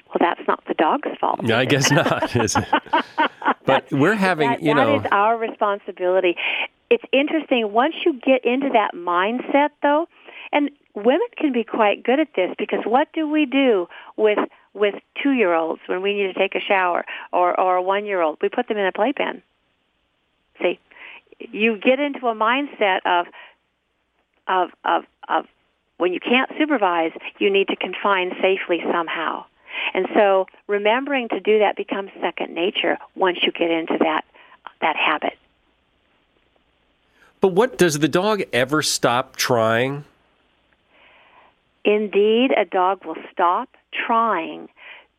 Well, 0.08 0.18
that's 0.20 0.46
not 0.46 0.62
the 0.66 0.74
dog's 0.74 1.08
fault. 1.20 1.50
I 1.50 1.64
guess 1.64 1.90
not, 1.90 2.34
is 2.36 2.56
it? 2.56 2.68
but 3.64 3.90
we're 3.90 4.14
having, 4.14 4.50
that, 4.50 4.62
you 4.62 4.74
know. 4.74 4.98
That 4.98 5.06
is 5.06 5.12
our 5.12 5.38
responsibility. 5.38 6.36
It's 6.90 7.04
interesting. 7.12 7.72
Once 7.72 7.94
you 8.04 8.20
get 8.20 8.44
into 8.44 8.68
that 8.74 8.94
mindset, 8.94 9.70
though, 9.82 10.06
and 10.52 10.70
women 10.94 11.26
can 11.38 11.52
be 11.52 11.64
quite 11.64 12.02
good 12.02 12.20
at 12.20 12.28
this 12.36 12.54
because 12.58 12.80
what 12.84 13.08
do 13.14 13.28
we 13.28 13.46
do 13.46 13.88
with 14.16 14.38
with 14.74 14.94
two 15.22 15.32
year 15.32 15.54
olds 15.54 15.80
when 15.86 16.02
we 16.02 16.14
need 16.14 16.32
to 16.32 16.34
take 16.34 16.54
a 16.54 16.60
shower 16.60 17.04
or 17.32 17.58
or 17.58 17.76
a 17.76 17.82
one 17.82 18.04
year 18.04 18.20
old? 18.20 18.38
We 18.42 18.50
put 18.50 18.68
them 18.68 18.76
in 18.76 18.84
a 18.84 18.92
playpen. 18.92 19.42
See, 20.60 20.78
you 21.38 21.78
get 21.78 21.98
into 21.98 22.26
a 22.26 22.34
mindset 22.34 23.00
of 23.06 23.26
of 24.46 24.70
of 24.84 25.04
of 25.28 25.46
when 26.02 26.12
you 26.12 26.18
can't 26.18 26.50
supervise, 26.58 27.12
you 27.38 27.48
need 27.48 27.68
to 27.68 27.76
confine 27.76 28.32
safely 28.42 28.82
somehow. 28.92 29.44
And 29.94 30.08
so 30.14 30.46
remembering 30.66 31.28
to 31.28 31.38
do 31.38 31.60
that 31.60 31.76
becomes 31.76 32.10
second 32.20 32.52
nature 32.52 32.98
once 33.14 33.38
you 33.42 33.52
get 33.52 33.70
into 33.70 33.98
that 34.00 34.24
that 34.80 34.96
habit. 34.96 35.38
But 37.40 37.52
what 37.52 37.78
does 37.78 38.00
the 38.00 38.08
dog 38.08 38.42
ever 38.52 38.82
stop 38.82 39.36
trying? 39.36 40.02
Indeed, 41.84 42.50
a 42.50 42.64
dog 42.64 43.04
will 43.04 43.22
stop 43.30 43.68
trying 43.92 44.70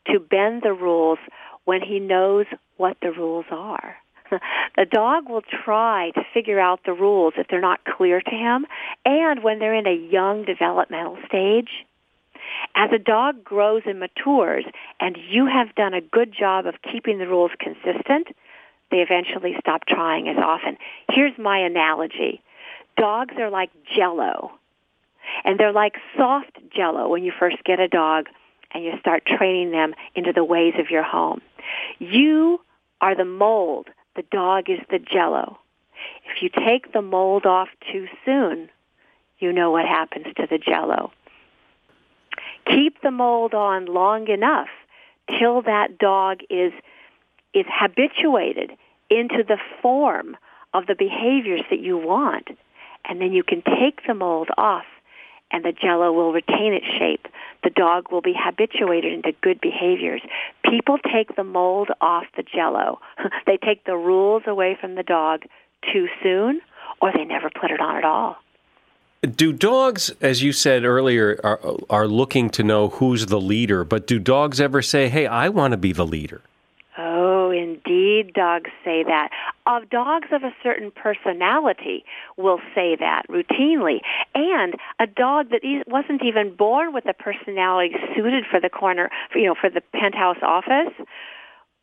to 0.08 0.20
bend 0.20 0.64
the 0.64 0.74
rules 0.74 1.20
when 1.64 1.82
he 1.82 2.00
knows 2.00 2.46
what 2.76 2.98
the 3.02 3.14
rules 3.14 3.46
are. 3.52 3.96
the 4.78 4.86
dog 4.86 5.30
will 5.30 5.44
try 5.64 6.12
to 6.16 6.22
figure 6.34 6.60
out 6.60 6.82
the 6.86 6.94
rules 6.94 7.34
if 7.38 7.48
they're 7.50 7.62
not 7.62 7.82
clear 7.86 8.22
to 8.22 8.32
him 8.32 8.66
and 9.06 9.44
when 9.44 9.60
they're 9.60 9.76
in 9.76 9.88
a 9.88 9.94
young 10.12 10.46
developmental 10.46 11.18
stage 11.28 11.70
as 12.76 12.90
a 12.94 13.00
dog 13.00 13.44
grows 13.44 13.84
and 13.86 14.00
matures 14.00 14.66
and 15.00 15.18
you 15.30 15.46
have 15.46 15.76
done 15.76 15.94
a 15.94 16.02
good 16.02 16.34
job 16.38 16.66
of 16.66 16.76
keeping 16.92 17.20
the 17.20 17.28
rules 17.28 17.52
consistent, 17.60 18.28
they 18.92 18.98
eventually 18.98 19.56
stop 19.60 19.86
trying 19.86 20.28
as 20.28 20.38
often. 20.38 20.78
Here's 21.10 21.38
my 21.38 21.60
analogy. 21.60 22.42
Dogs 22.98 23.36
are 23.40 23.50
like 23.50 23.72
jello. 23.96 24.52
And 25.44 25.60
they're 25.60 25.72
like 25.72 25.96
soft 26.18 26.60
jello 26.76 27.08
when 27.10 27.24
you 27.24 27.32
first 27.38 27.58
get 27.64 27.80
a 27.80 27.88
dog 27.88 28.28
and 28.74 28.84
you 28.84 28.92
start 29.00 29.26
training 29.26 29.72
them 29.72 29.94
into 30.16 30.34
the 30.34 30.44
ways 30.44 30.74
of 30.80 30.90
your 30.90 31.04
home. 31.04 31.42
You 32.00 32.60
are 33.02 33.16
the 33.16 33.26
mold. 33.26 33.88
The 34.16 34.24
dog 34.32 34.70
is 34.70 34.80
the 34.90 35.00
jello. 35.00 35.60
If 36.26 36.42
you 36.42 36.50
take 36.50 36.94
the 36.94 37.02
mold 37.02 37.46
off 37.46 37.70
too 37.92 38.08
soon, 38.26 38.70
you 39.40 39.52
know 39.52 39.72
what 39.72 39.86
happens 39.86 40.28
to 40.38 40.48
the 40.50 40.58
jello 40.58 41.12
keep 42.66 43.02
the 43.02 43.12
mold 43.12 43.54
on 43.54 43.86
long 43.86 44.28
enough 44.28 44.70
till 45.40 45.62
that 45.62 45.98
dog 45.98 46.40
is 46.50 46.74
is 47.54 47.66
habituated 47.70 48.72
into 49.10 49.44
the 49.48 49.58
form 49.82 50.36
of 50.74 50.88
the 50.88 50.96
behaviors 50.96 51.62
that 51.70 51.80
you 51.80 51.98
want 51.98 52.48
and 53.06 53.22
then 53.22 53.32
you 53.32 53.44
can 53.44 53.62
take 53.62 54.02
the 54.08 54.14
mold 54.14 54.50
off 54.58 54.86
and 55.54 55.64
the 55.64 55.72
jello 55.72 56.12
will 56.12 56.34
retain 56.34 56.74
its 56.74 56.88
shape. 57.00 57.28
The 57.64 57.70
dog 57.70 58.12
will 58.12 58.22
be 58.22 58.36
habituated 58.38 59.14
into 59.14 59.32
good 59.42 59.62
behaviors. 59.62 60.22
People 60.70 60.98
take 60.98 61.36
the 61.36 61.44
mold 61.46 61.90
off 62.02 62.26
the 62.36 62.44
jello. 62.44 63.00
They 63.46 63.58
take 63.58 63.86
the 63.86 63.96
rules 63.96 64.44
away 64.48 64.78
from 64.80 64.96
the 64.96 65.04
dog 65.04 65.44
too 65.94 66.08
soon 66.22 66.62
or 67.02 67.12
they 67.12 67.26
never 67.26 67.50
put 67.50 67.72
it 67.72 67.80
on 67.80 67.98
at 67.98 68.06
all. 68.06 68.38
Do 69.22 69.54
dogs, 69.54 70.12
as 70.22 70.44
you 70.44 70.52
said 70.52 70.84
earlier, 70.84 71.40
are, 71.44 71.60
are 71.90 72.08
looking 72.08 72.50
to 72.52 72.64
know 72.64 72.90
who's 72.90 73.28
the 73.28 73.40
leader, 73.40 73.84
but 73.84 74.08
do 74.08 74.20
dogs 74.20 74.60
ever 74.60 74.82
say, 74.82 75.08
hey, 75.08 75.28
I 75.28 75.50
want 75.50 75.72
to 75.72 75.78
be 75.78 75.94
the 75.94 76.06
leader? 76.06 76.42
Indeed, 77.86 78.34
dogs 78.34 78.70
say 78.84 79.04
that. 79.04 79.30
Of 79.66 79.90
dogs 79.90 80.28
of 80.32 80.44
a 80.44 80.54
certain 80.62 80.92
personality 80.92 82.06
will 82.38 82.60
say 82.76 82.96
that 83.00 83.24
routinely. 83.30 84.00
And 84.36 84.76
a 85.00 85.08
dog 85.08 85.50
that 85.50 85.62
wasn't 85.88 86.24
even 86.24 86.56
born 86.56 86.94
with 86.94 87.06
a 87.08 87.14
personality 87.14 87.96
suited 88.16 88.46
for 88.50 88.60
the 88.60 88.70
corner, 88.70 89.10
you 89.36 89.46
know, 89.46 89.56
for 89.60 89.70
the 89.70 89.82
penthouse 89.94 90.42
office, 90.42 90.94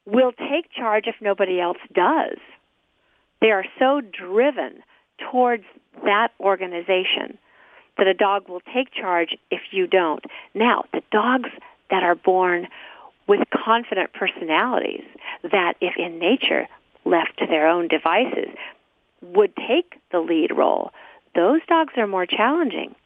will 0.06 0.32
take 0.32 0.72
charge 0.72 1.04
if 1.06 1.16
nobody 1.20 1.60
else 1.60 1.78
does. 1.94 2.38
They 3.40 3.50
are 3.50 3.64
so 3.78 4.00
driven 4.00 4.82
towards 5.30 5.64
that 6.04 6.28
organization 6.40 7.38
that 7.98 8.06
a 8.06 8.14
dog 8.14 8.48
will 8.48 8.62
take 8.74 8.92
charge 8.94 9.36
if 9.50 9.60
you 9.70 9.86
don't. 9.86 10.24
Now, 10.54 10.84
the 10.92 11.02
dogs 11.10 11.50
that 11.90 12.02
are 12.02 12.14
born 12.14 12.68
with 13.30 13.48
confident 13.64 14.12
personalities 14.12 15.04
that 15.52 15.74
if 15.80 15.94
in 15.96 16.18
nature 16.18 16.66
left 17.04 17.38
to 17.38 17.46
their 17.46 17.68
own 17.68 17.86
devices 17.86 18.56
would 19.22 19.54
take 19.54 19.94
the 20.10 20.18
lead 20.18 20.50
role. 20.50 20.90
Those 21.36 21.60
dogs 21.68 21.92
are 21.96 22.08
more 22.08 22.26
challenging. 22.26 22.96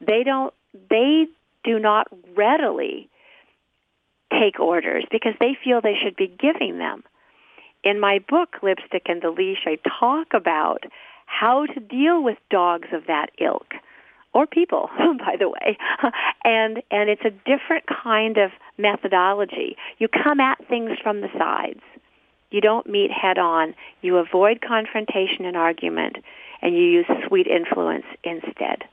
They 0.00 0.22
don't 0.22 0.54
they 0.88 1.26
do 1.64 1.80
not 1.80 2.06
readily 2.36 3.10
take 4.30 4.60
orders 4.60 5.04
because 5.10 5.34
they 5.40 5.56
feel 5.64 5.80
they 5.80 5.98
should 6.00 6.14
be 6.14 6.28
giving 6.28 6.78
them. 6.78 7.02
In 7.82 7.98
my 7.98 8.20
book, 8.20 8.58
Lipstick 8.62 9.06
and 9.06 9.20
the 9.20 9.30
Leash, 9.30 9.66
I 9.66 9.78
talk 9.98 10.28
about 10.32 10.84
how 11.26 11.66
to 11.66 11.80
deal 11.80 12.22
with 12.22 12.38
dogs 12.50 12.88
of 12.92 13.08
that 13.08 13.30
ilk 13.40 13.74
or 14.34 14.46
people, 14.46 14.88
by 14.98 15.36
the 15.38 15.48
way. 15.48 15.78
and 16.44 16.82
and 16.90 17.10
it's 17.10 17.24
a 17.24 17.30
different 17.30 17.84
kind 17.86 18.38
of 18.38 18.50
methodology. 18.78 19.76
You 19.98 20.08
come 20.08 20.40
at 20.40 20.66
things 20.68 20.98
from 21.02 21.20
the 21.20 21.28
sides. 21.38 21.80
You 22.50 22.60
don't 22.60 22.86
meet 22.86 23.10
head 23.10 23.38
on. 23.38 23.74
You 24.02 24.18
avoid 24.18 24.60
confrontation 24.60 25.44
and 25.46 25.56
argument, 25.56 26.16
and 26.60 26.74
you 26.74 26.82
use 26.82 27.06
sweet 27.26 27.46
influence 27.46 28.04
instead. 28.24 28.84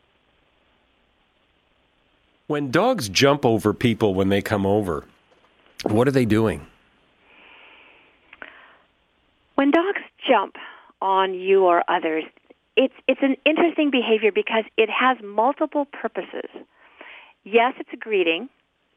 When 2.48 2.72
dogs 2.72 3.10
jump 3.10 3.46
over 3.46 3.74
people 3.74 4.15
when 4.15 4.29
they 4.29 4.41
come 4.41 4.65
over, 4.65 5.05
what 5.84 6.08
are 6.08 6.12
they 6.12 6.25
doing? 6.25 6.65
When 9.55 9.72
dogs 9.72 10.01
jump 10.27 10.55
on 11.01 11.34
you 11.34 11.65
or 11.65 11.84
others, 11.88 12.24
it's 12.80 12.94
it's 13.10 13.20
an 13.22 13.36
interesting 13.46 13.92
behavior 13.92 14.32
because 14.32 14.64
it 14.78 14.90
has 14.90 15.18
multiple 15.22 15.86
purposes. 15.86 16.50
Yes, 17.44 17.74
it's 17.78 17.90
a 17.92 17.98
greeting. 17.98 18.48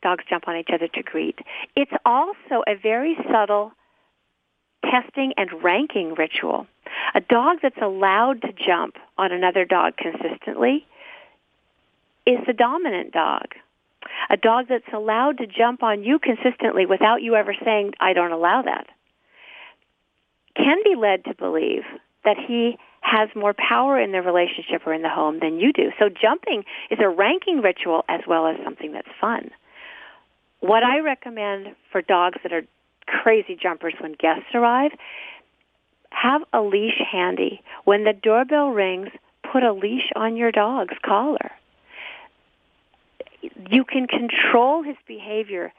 Dogs 0.03 0.25
jump 0.31 0.47
on 0.47 0.57
each 0.57 0.69
other 0.73 0.87
to 0.87 1.03
greet. 1.03 1.41
It's 1.75 1.91
also 2.07 2.63
a 2.69 2.77
very 2.81 3.17
subtle 3.29 3.73
testing 4.85 5.33
and 5.37 5.65
ranking 5.65 6.15
ritual. 6.15 6.69
A 7.17 7.21
dog 7.21 7.59
that's 7.61 7.83
allowed 7.83 8.43
to 8.43 8.53
jump 8.53 8.99
on 9.19 9.33
another 9.33 9.65
dog 9.65 9.97
consistently 9.97 10.87
is 12.25 12.39
the 12.47 12.53
dominant 12.53 13.13
dog. 13.13 13.47
A 14.31 14.37
dog 14.37 14.67
that's 14.69 14.93
allowed 14.93 15.39
to 15.39 15.47
jump 15.47 15.83
on 15.83 16.05
you 16.05 16.21
consistently 16.21 16.87
without 16.87 17.23
you 17.23 17.35
ever 17.35 17.55
saying, 17.65 17.95
I 17.99 18.13
don't 18.13 18.33
allow 18.33 18.63
that, 18.63 18.87
can 20.55 20.79
be 20.85 20.95
led 20.95 21.25
to 21.25 21.35
believe 21.35 21.83
that 22.25 22.37
he 22.37 22.79
has 23.03 23.29
more 23.35 23.55
power 23.55 24.01
in 24.01 24.13
the 24.13 24.23
relationship 24.23 24.87
or 24.87 24.95
in 24.95 25.03
the 25.03 25.09
home 25.09 25.39
than 25.41 25.61
you 25.61 25.73
do. 25.73 25.91
So 25.99 26.09
jumping 26.09 26.65
is 26.91 26.99
a 27.01 27.09
ranking 27.09 27.61
ritual 27.61 28.05
as 28.09 28.21
well 28.27 28.47
as 28.47 28.57
something 28.65 28.93
that's 28.93 29.09
fun. 29.21 29.51
What 30.61 30.83
I 30.83 31.01
recommend 31.01 31.75
for 31.91 32.01
dogs 32.01 32.39
that 32.43 32.53
are 32.53 32.63
crazy 33.07 33.59
jumpers 33.61 33.95
when 34.01 34.13
guests 34.13 34.55
arrive, 34.55 34.93
have 36.11 36.43
a 36.53 36.61
leash 36.61 37.01
handy. 37.11 37.63
When 37.85 38.05
the 38.05 38.13
doorbell 38.13 38.69
rings, 38.69 39.09
put 39.53 39.63
a 39.63 39.73
leash 39.73 40.11
on 40.15 40.37
your 40.37 40.53
dog's 40.53 40.95
collar. 41.05 41.51
You 43.69 43.85
can 43.85 44.07
control 44.07 44.83
his 44.83 44.97
behavior 45.09 45.73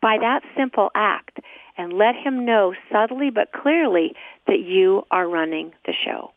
by 0.00 0.18
that 0.20 0.42
simple 0.56 0.90
act 0.94 1.40
and 1.78 1.92
let 1.92 2.16
him 2.16 2.44
know 2.44 2.74
subtly 2.92 3.30
but 3.30 3.52
clearly 3.52 4.14
that 4.46 4.58
you 4.58 5.06
are 5.10 5.28
running 5.28 5.72
the 5.86 5.94
show. 6.04 6.32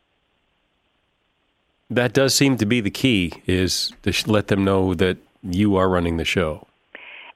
That 1.90 2.14
does 2.14 2.34
seem 2.34 2.56
to 2.58 2.66
be 2.66 2.80
the 2.80 2.92
key 2.92 3.34
is 3.48 3.92
to 4.04 4.14
let 4.32 4.48
them 4.48 4.64
know 4.64 4.94
that 4.94 5.18
you 5.44 5.76
are 5.76 5.90
running 5.90 6.16
the 6.16 6.24
show. 6.24 6.68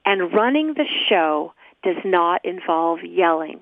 And 0.06 0.32
running 0.32 0.74
the 0.74 0.86
show 1.08 1.52
does 1.82 1.96
not 2.04 2.42
involve 2.44 3.00
yelling. 3.04 3.60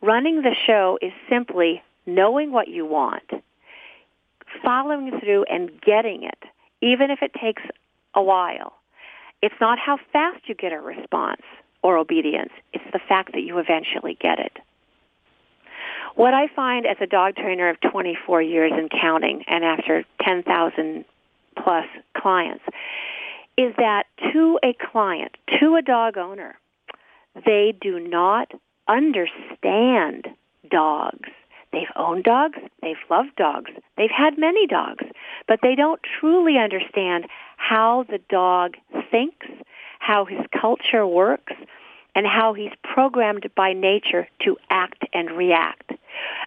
Running 0.00 0.42
the 0.42 0.54
show 0.66 0.98
is 1.02 1.12
simply 1.28 1.82
knowing 2.06 2.52
what 2.52 2.68
you 2.68 2.86
want, 2.86 3.28
following 4.64 5.18
through 5.20 5.44
and 5.50 5.70
getting 5.82 6.22
it, 6.22 6.38
even 6.80 7.10
if 7.10 7.18
it 7.20 7.32
takes 7.34 7.62
a 8.14 8.22
while. 8.22 8.74
It's 9.42 9.54
not 9.60 9.78
how 9.78 9.98
fast 10.12 10.48
you 10.48 10.54
get 10.54 10.72
a 10.72 10.80
response 10.80 11.42
or 11.82 11.96
obedience. 11.96 12.52
It's 12.72 12.84
the 12.92 13.00
fact 13.08 13.32
that 13.32 13.42
you 13.42 13.58
eventually 13.58 14.16
get 14.20 14.38
it. 14.38 14.52
What 16.14 16.34
I 16.34 16.48
find 16.48 16.86
as 16.86 16.96
a 17.00 17.06
dog 17.06 17.36
trainer 17.36 17.68
of 17.68 17.80
24 17.80 18.42
years 18.42 18.72
and 18.74 18.90
counting, 18.90 19.44
and 19.46 19.64
after 19.64 20.04
10,000 20.22 21.04
plus 21.62 21.86
clients, 22.16 22.64
is 23.56 23.74
that 23.76 24.04
to 24.32 24.58
a 24.64 24.74
client, 24.90 25.36
to 25.60 25.76
a 25.76 25.82
dog 25.82 26.16
owner, 26.16 26.58
they 27.46 27.74
do 27.80 28.00
not 28.00 28.50
understand 28.88 30.28
dogs. 30.70 31.28
They've 31.72 31.82
owned 31.96 32.24
dogs, 32.24 32.58
they've 32.82 32.96
loved 33.10 33.36
dogs, 33.36 33.70
they've 33.96 34.10
had 34.10 34.38
many 34.38 34.66
dogs, 34.66 35.04
but 35.46 35.60
they 35.62 35.74
don't 35.74 36.00
truly 36.18 36.56
understand 36.56 37.26
how 37.58 38.06
the 38.08 38.20
dog 38.30 38.74
thinks, 39.10 39.46
how 39.98 40.24
his 40.24 40.40
culture 40.60 41.06
works, 41.06 41.52
and 42.14 42.26
how 42.26 42.52
he's 42.52 42.72
programmed 42.82 43.48
by 43.54 43.72
nature 43.72 44.26
to 44.44 44.56
act 44.70 45.04
and 45.12 45.30
react. 45.30 45.92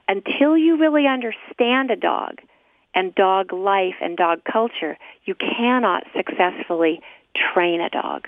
Until 0.08 0.58
you 0.58 0.78
really 0.78 1.08
understand 1.08 1.92
a 1.92 1.96
dog 1.96 2.40
and 2.94 3.16
dog 3.16 3.54
life 3.54 3.96
and 4.02 4.18
dog 4.18 4.42
culture, 4.44 4.98
you 5.26 5.36
cannot 5.36 6.04
successfully 6.16 7.02
train 7.54 7.80
a 7.80 7.90
dog. 7.90 8.28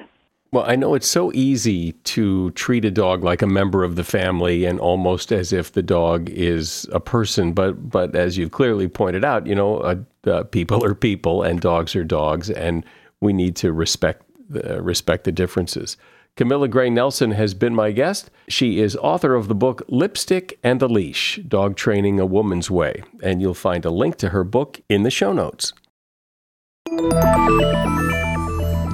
Well, 0.54 0.66
I 0.68 0.76
know 0.76 0.94
it's 0.94 1.08
so 1.08 1.32
easy 1.34 1.94
to 2.04 2.52
treat 2.52 2.86
a 2.86 2.92
dog 2.92 3.24
like 3.24 3.42
a 3.42 3.48
member 3.48 3.84
of 3.84 3.96
the 3.96 4.04
family 4.04 4.66
and 4.66 4.80
almost 4.80 5.32
as 5.32 5.52
if 5.52 5.74
the 5.74 5.82
dog 5.82 6.30
is 6.30 6.88
a 6.94 7.00
person. 7.00 7.54
But 7.54 7.90
but 7.90 8.16
as 8.16 8.38
you've 8.38 8.52
clearly 8.52 8.88
pointed 8.88 9.26
out, 9.26 9.48
you 9.48 9.56
know, 9.56 9.80
uh, 9.80 9.96
uh, 10.30 10.44
people 10.44 10.86
are 10.86 10.94
people 10.94 11.42
and 11.42 11.60
dogs 11.60 11.96
are 11.96 12.04
dogs, 12.04 12.52
and 12.52 12.86
we 13.20 13.34
need 13.34 13.56
to 13.58 13.74
respect 13.74 14.22
uh, 14.54 14.82
respect 14.82 15.24
the 15.24 15.32
differences. 15.32 15.98
Camilla 16.36 16.68
Gray 16.68 16.90
Nelson 16.90 17.32
has 17.32 17.54
been 17.54 17.76
my 17.76 17.92
guest. 17.92 18.32
She 18.48 18.80
is 18.80 18.96
author 18.96 19.36
of 19.36 19.48
the 19.48 19.56
book 19.56 19.84
Lipstick 19.88 20.58
and 20.64 20.80
the 20.80 20.90
Leash 20.90 21.40
Dog 21.48 21.76
Training 21.76 22.20
a 22.20 22.26
Woman's 22.26 22.72
Way. 22.72 23.04
And 23.22 23.40
you'll 23.40 23.54
find 23.54 23.86
a 23.86 23.92
link 23.92 24.18
to 24.18 24.30
her 24.30 24.44
book 24.44 24.82
in 24.90 25.04
the 25.04 25.12
show 25.12 25.32
notes. 25.32 25.74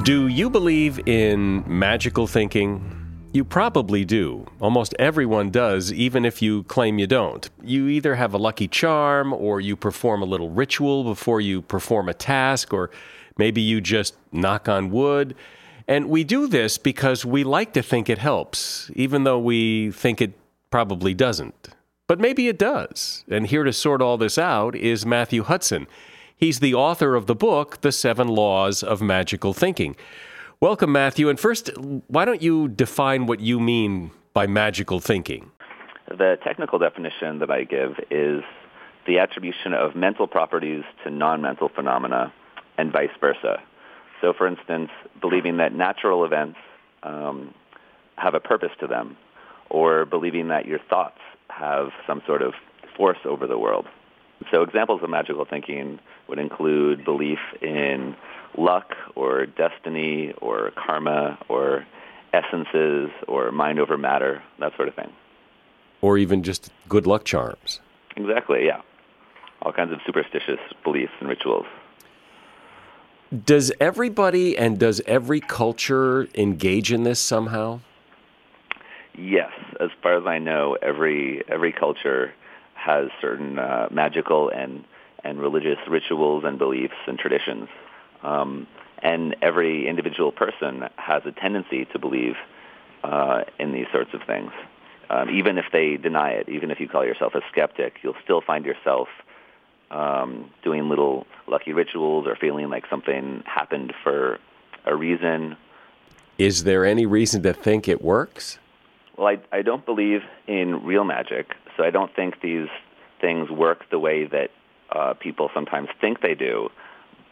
Do 0.03 0.27
you 0.27 0.49
believe 0.49 0.99
in 1.07 1.63
magical 1.65 2.27
thinking? 2.27 2.99
You 3.31 3.45
probably 3.45 4.05
do. 4.05 4.47
Almost 4.59 4.95
everyone 4.97 5.51
does, 5.51 5.93
even 5.93 6.25
if 6.25 6.41
you 6.41 6.63
claim 6.63 6.97
you 6.97 7.05
don't. 7.05 7.47
You 7.63 7.87
either 7.87 8.15
have 8.15 8.33
a 8.33 8.39
lucky 8.39 8.67
charm, 8.67 9.33
or 9.33 9.61
you 9.61 9.75
perform 9.75 10.23
a 10.23 10.25
little 10.25 10.49
ritual 10.49 11.03
before 11.03 11.39
you 11.39 11.61
perform 11.61 12.09
a 12.09 12.13
task, 12.13 12.73
or 12.73 12.89
maybe 13.39 13.61
you 13.61 13.81
just 13.81 14.15
knock 14.31 14.69
on 14.69 14.91
wood. 14.91 15.33
And 15.87 16.09
we 16.09 16.23
do 16.23 16.45
this 16.45 16.77
because 16.77 17.25
we 17.25 17.43
like 17.43 17.73
to 17.73 17.81
think 17.81 18.09
it 18.09 18.19
helps, 18.19 18.91
even 18.93 19.23
though 19.23 19.39
we 19.39 19.89
think 19.89 20.21
it 20.21 20.33
probably 20.69 21.15
doesn't. 21.15 21.69
But 22.05 22.19
maybe 22.19 22.47
it 22.47 22.59
does. 22.59 23.23
And 23.27 23.47
here 23.47 23.63
to 23.63 23.73
sort 23.73 24.01
all 24.01 24.17
this 24.17 24.37
out 24.37 24.75
is 24.75 25.05
Matthew 25.05 25.43
Hutson. 25.45 25.87
He's 26.35 26.59
the 26.59 26.75
author 26.75 27.15
of 27.15 27.25
the 27.25 27.35
book, 27.35 27.81
The 27.81 27.91
Seven 27.91 28.27
Laws 28.27 28.83
of 28.83 29.01
Magical 29.01 29.53
Thinking. 29.53 29.95
Welcome, 30.61 30.91
Matthew. 30.91 31.29
And 31.29 31.39
first, 31.39 31.69
why 32.07 32.25
don't 32.25 32.41
you 32.41 32.67
define 32.67 33.25
what 33.25 33.39
you 33.39 33.59
mean 33.59 34.11
by 34.33 34.45
magical 34.45 34.99
thinking? 34.99 35.51
The 36.07 36.37
technical 36.43 36.77
definition 36.79 37.39
that 37.39 37.49
I 37.49 37.63
give 37.63 37.91
is 38.11 38.43
the 39.07 39.19
attribution 39.19 39.73
of 39.73 39.95
mental 39.95 40.27
properties 40.27 40.83
to 41.03 41.09
non-mental 41.09 41.69
phenomena 41.69 42.33
and 42.79 42.91
vice 42.91 43.09
versa. 43.19 43.61
So, 44.21 44.33
for 44.33 44.47
instance, 44.47 44.89
believing 45.21 45.57
that 45.57 45.73
natural 45.73 46.23
events 46.25 46.57
um, 47.03 47.53
have 48.17 48.33
a 48.33 48.39
purpose 48.39 48.71
to 48.79 48.87
them, 48.87 49.17
or 49.69 50.05
believing 50.05 50.47
that 50.49 50.65
your 50.65 50.79
thoughts 50.89 51.19
have 51.49 51.89
some 52.07 52.21
sort 52.25 52.41
of 52.41 52.53
force 52.95 53.19
over 53.25 53.47
the 53.47 53.57
world. 53.57 53.85
So 54.51 54.61
examples 54.61 55.01
of 55.03 55.09
magical 55.09 55.45
thinking 55.45 55.99
would 56.27 56.39
include 56.39 57.03
belief 57.03 57.39
in 57.61 58.15
luck 58.57 58.95
or 59.15 59.45
destiny 59.45 60.33
or 60.41 60.71
karma 60.75 61.37
or 61.49 61.85
essences 62.33 63.09
or 63.27 63.51
mind 63.51 63.79
over 63.79 63.97
matter, 63.97 64.41
that 64.59 64.75
sort 64.75 64.87
of 64.87 64.95
thing. 64.95 65.11
Or 66.01 66.17
even 66.17 66.43
just 66.43 66.71
good 66.87 67.05
luck 67.05 67.25
charms. 67.25 67.81
Exactly, 68.15 68.65
yeah. 68.65 68.81
All 69.61 69.73
kinds 69.73 69.91
of 69.91 69.99
superstitious 70.05 70.59
beliefs 70.83 71.11
and 71.19 71.27
rituals. 71.27 71.65
Does 73.31 73.71
everybody 73.79 74.57
and 74.57 74.79
does 74.79 75.01
every 75.05 75.39
culture 75.39 76.27
engage 76.33 76.91
in 76.91 77.03
this 77.03 77.19
somehow? 77.19 77.81
Yes, 79.15 79.51
as 79.79 79.89
far 80.01 80.17
as 80.17 80.25
I 80.25 80.39
know, 80.39 80.77
every 80.81 81.43
every 81.47 81.71
culture 81.71 82.33
has 82.73 83.09
certain 83.21 83.59
uh, 83.59 83.87
magical 83.91 84.49
and 84.49 84.83
and 85.23 85.39
religious 85.39 85.77
rituals 85.87 86.43
and 86.43 86.57
beliefs 86.57 86.95
and 87.05 87.19
traditions. 87.19 87.69
Um, 88.23 88.65
and 89.03 89.35
every 89.41 89.87
individual 89.87 90.31
person 90.31 90.85
has 90.95 91.21
a 91.25 91.31
tendency 91.31 91.85
to 91.85 91.99
believe 91.99 92.35
uh, 93.03 93.43
in 93.59 93.73
these 93.73 93.87
sorts 93.91 94.13
of 94.13 94.21
things. 94.23 94.51
Um, 95.09 95.29
even 95.29 95.57
if 95.57 95.65
they 95.71 95.97
deny 95.97 96.31
it, 96.31 96.49
even 96.49 96.71
if 96.71 96.79
you 96.79 96.87
call 96.87 97.05
yourself 97.05 97.35
a 97.35 97.41
skeptic, 97.51 97.97
you'll 98.01 98.17
still 98.23 98.41
find 98.41 98.65
yourself 98.65 99.07
um, 99.91 100.49
doing 100.63 100.89
little 100.89 101.25
lucky 101.47 101.73
rituals 101.73 102.27
or 102.27 102.35
feeling 102.35 102.69
like 102.69 102.85
something 102.89 103.43
happened 103.45 103.93
for 104.03 104.39
a 104.85 104.95
reason. 104.95 105.57
Is 106.37 106.63
there 106.63 106.85
any 106.85 107.05
reason 107.05 107.43
to 107.43 107.53
think 107.53 107.87
it 107.87 108.01
works? 108.01 108.59
Well, 109.17 109.27
I, 109.27 109.57
I 109.57 109.61
don't 109.61 109.85
believe 109.85 110.21
in 110.47 110.85
real 110.85 111.03
magic, 111.03 111.53
so 111.75 111.83
I 111.83 111.89
don't 111.89 112.15
think 112.15 112.41
these 112.41 112.69
things 113.19 113.49
work 113.49 113.89
the 113.89 113.99
way 113.99 114.25
that 114.25 114.51
uh, 114.91 115.13
people 115.15 115.49
sometimes 115.53 115.89
think 115.99 116.21
they 116.21 116.35
do. 116.35 116.69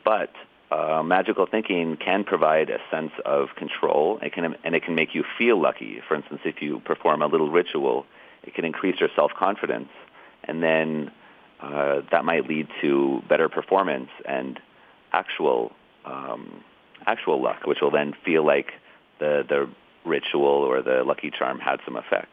But 0.04 0.32
uh, 0.70 1.02
magical 1.04 1.46
thinking 1.46 1.96
can 1.96 2.26
provide 2.26 2.70
a 2.70 2.80
sense 2.92 3.14
of 3.26 3.56
control 3.56 4.20
it 4.22 4.34
can, 4.34 4.56
and 4.64 4.76
it 4.76 4.84
can 4.84 4.96
make 4.96 5.16
you 5.16 5.24
feel 5.38 5.62
lucky. 5.62 6.02
For 6.08 6.16
instance, 6.16 6.42
if 6.44 6.62
you 6.62 6.82
perform 6.82 7.22
a 7.22 7.28
little 7.28 7.50
ritual, 7.50 8.06
it 8.44 8.54
can 8.54 8.66
increase 8.66 9.00
your 9.00 9.10
self-confidence, 9.16 9.90
and 10.44 10.62
then 10.62 11.12
uh, 11.60 12.02
that 12.12 12.24
might 12.24 12.48
lead 12.48 12.68
to 12.82 13.22
better 13.28 13.50
performance 13.50 14.10
and 14.26 14.60
actual 15.12 15.72
um, 16.06 16.64
actual 17.06 17.42
luck, 17.42 17.66
which 17.66 17.80
will 17.82 17.92
then 17.92 18.14
feel 18.24 18.46
like 18.46 18.72
the 19.20 19.44
the 19.48 19.70
ritual 20.06 20.46
or 20.46 20.82
the 20.82 21.04
lucky 21.04 21.32
charm 21.32 21.60
had 21.60 21.80
some 21.86 21.96
effect. 21.96 22.32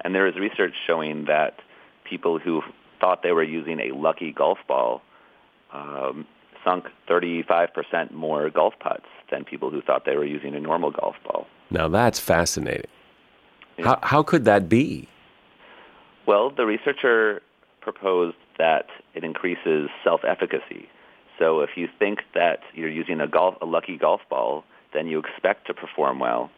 And 0.00 0.14
there 0.14 0.26
is 0.28 0.36
research 0.36 0.74
showing 0.86 1.24
that 1.26 1.58
people 2.04 2.38
who 2.38 2.62
thought 3.00 3.22
they 3.22 3.32
were 3.32 3.42
using 3.42 3.80
a 3.80 3.94
lucky 3.94 4.32
golf 4.32 4.58
ball 4.66 5.02
um, 5.72 6.26
sunk 6.64 6.86
35% 7.08 8.12
more 8.12 8.50
golf 8.50 8.74
putts 8.78 9.06
than 9.30 9.44
people 9.44 9.70
who 9.70 9.82
thought 9.82 10.04
they 10.04 10.16
were 10.16 10.24
using 10.24 10.54
a 10.54 10.60
normal 10.60 10.90
golf 10.90 11.16
ball. 11.24 11.46
Now 11.70 11.88
that's 11.88 12.18
fascinating. 12.18 12.90
Yeah. 13.78 13.86
How, 13.86 13.98
how 14.02 14.22
could 14.22 14.44
that 14.44 14.68
be? 14.68 15.08
Well, 16.26 16.50
the 16.50 16.66
researcher 16.66 17.42
proposed 17.80 18.36
that 18.58 18.86
it 19.14 19.24
increases 19.24 19.88
self-efficacy. 20.04 20.88
So 21.38 21.60
if 21.60 21.70
you 21.76 21.88
think 21.98 22.20
that 22.34 22.60
you're 22.74 22.90
using 22.90 23.20
a 23.20 23.28
golf, 23.28 23.56
a 23.60 23.66
lucky 23.66 23.96
golf 23.96 24.20
ball, 24.28 24.64
then 24.92 25.06
you 25.06 25.18
expect 25.18 25.66
to 25.68 25.74
perform 25.74 26.18
well, 26.18 26.50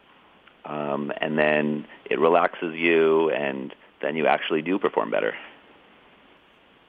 um, 0.65 1.11
and 1.21 1.37
then 1.37 1.85
it 2.09 2.19
relaxes 2.19 2.75
you, 2.75 3.29
and 3.29 3.73
then 4.01 4.15
you 4.15 4.25
actually 4.25 4.61
do 4.61 4.79
perform 4.79 5.11
better. 5.11 5.35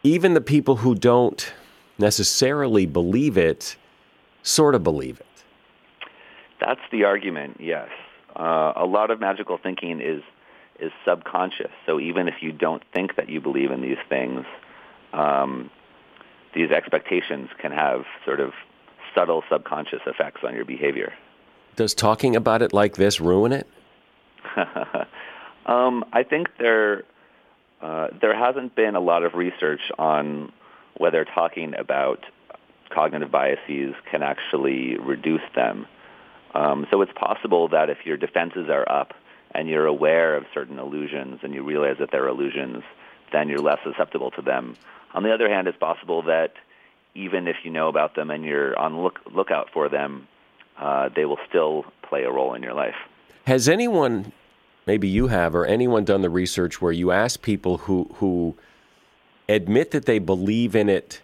Even 0.02 0.34
the 0.34 0.40
people 0.40 0.76
who 0.76 0.94
don't 0.94 1.52
necessarily 1.98 2.86
believe 2.86 3.36
it 3.36 3.76
sort 4.42 4.74
of 4.74 4.82
believe 4.82 5.20
it. 5.20 5.26
That's 6.60 6.80
the 6.90 7.04
argument, 7.04 7.58
yes. 7.60 7.88
Uh, 8.34 8.72
a 8.76 8.86
lot 8.86 9.10
of 9.10 9.20
magical 9.20 9.58
thinking 9.62 10.00
is 10.00 10.22
is 10.82 10.92
subconscious. 11.04 11.70
So 11.86 12.00
even 12.00 12.28
if 12.28 12.34
you 12.40 12.52
don't 12.52 12.82
think 12.92 13.16
that 13.16 13.28
you 13.28 13.40
believe 13.40 13.70
in 13.70 13.80
these 13.80 13.98
things, 14.08 14.44
um, 15.12 15.70
these 16.54 16.70
expectations 16.70 17.48
can 17.58 17.72
have 17.72 18.04
sort 18.24 18.40
of 18.40 18.52
subtle 19.14 19.42
subconscious 19.50 20.00
effects 20.06 20.40
on 20.44 20.54
your 20.54 20.64
behavior. 20.64 21.12
Does 21.76 21.94
talking 21.94 22.36
about 22.36 22.62
it 22.62 22.72
like 22.72 22.96
this 22.96 23.20
ruin 23.20 23.52
it? 23.52 23.66
um, 25.66 26.04
I 26.12 26.22
think 26.22 26.48
there 26.58 27.04
uh, 27.80 28.08
there 28.20 28.36
hasn't 28.36 28.76
been 28.76 28.94
a 28.94 29.00
lot 29.00 29.24
of 29.24 29.34
research 29.34 29.80
on 29.98 30.52
whether 30.96 31.24
talking 31.24 31.74
about 31.76 32.20
cognitive 32.90 33.30
biases 33.30 33.94
can 34.10 34.22
actually 34.22 34.96
reduce 34.98 35.42
them. 35.54 35.86
Um, 36.54 36.86
so 36.90 37.00
it's 37.00 37.12
possible 37.14 37.68
that 37.68 37.88
if 37.88 38.04
your 38.04 38.16
defenses 38.16 38.68
are 38.68 38.88
up 38.90 39.14
and 39.54 39.68
you're 39.68 39.86
aware 39.86 40.36
of 40.36 40.44
certain 40.52 40.78
illusions 40.78 41.40
and 41.42 41.54
you 41.54 41.62
realize 41.62 41.96
that 42.00 42.10
they're 42.10 42.28
illusions, 42.28 42.82
then 43.32 43.48
you're 43.48 43.58
less 43.58 43.78
susceptible 43.84 44.30
to 44.32 44.42
them. 44.42 44.76
On 45.14 45.22
the 45.22 45.32
other 45.32 45.48
hand, 45.48 45.68
it's 45.68 45.78
possible 45.78 46.22
that 46.22 46.54
even 47.14 47.46
if 47.46 47.56
you 47.64 47.70
know 47.70 47.88
about 47.88 48.14
them 48.14 48.30
and 48.30 48.44
you're 48.44 48.78
on 48.78 49.02
look, 49.02 49.20
lookout 49.30 49.68
for 49.72 49.88
them, 49.88 50.26
uh, 50.78 51.10
they 51.14 51.24
will 51.24 51.38
still 51.48 51.84
play 52.02 52.24
a 52.24 52.30
role 52.30 52.54
in 52.54 52.62
your 52.62 52.74
life. 52.74 52.94
Has 53.46 53.68
anyone, 53.68 54.32
maybe 54.86 55.08
you 55.08 55.26
have, 55.26 55.54
or 55.54 55.66
anyone 55.66 56.04
done 56.04 56.22
the 56.22 56.30
research 56.30 56.80
where 56.80 56.92
you 56.92 57.10
ask 57.10 57.42
people 57.42 57.78
who 57.78 58.08
who 58.14 58.56
admit 59.48 59.90
that 59.90 60.06
they 60.06 60.18
believe 60.18 60.74
in 60.74 60.88
it 60.88 61.20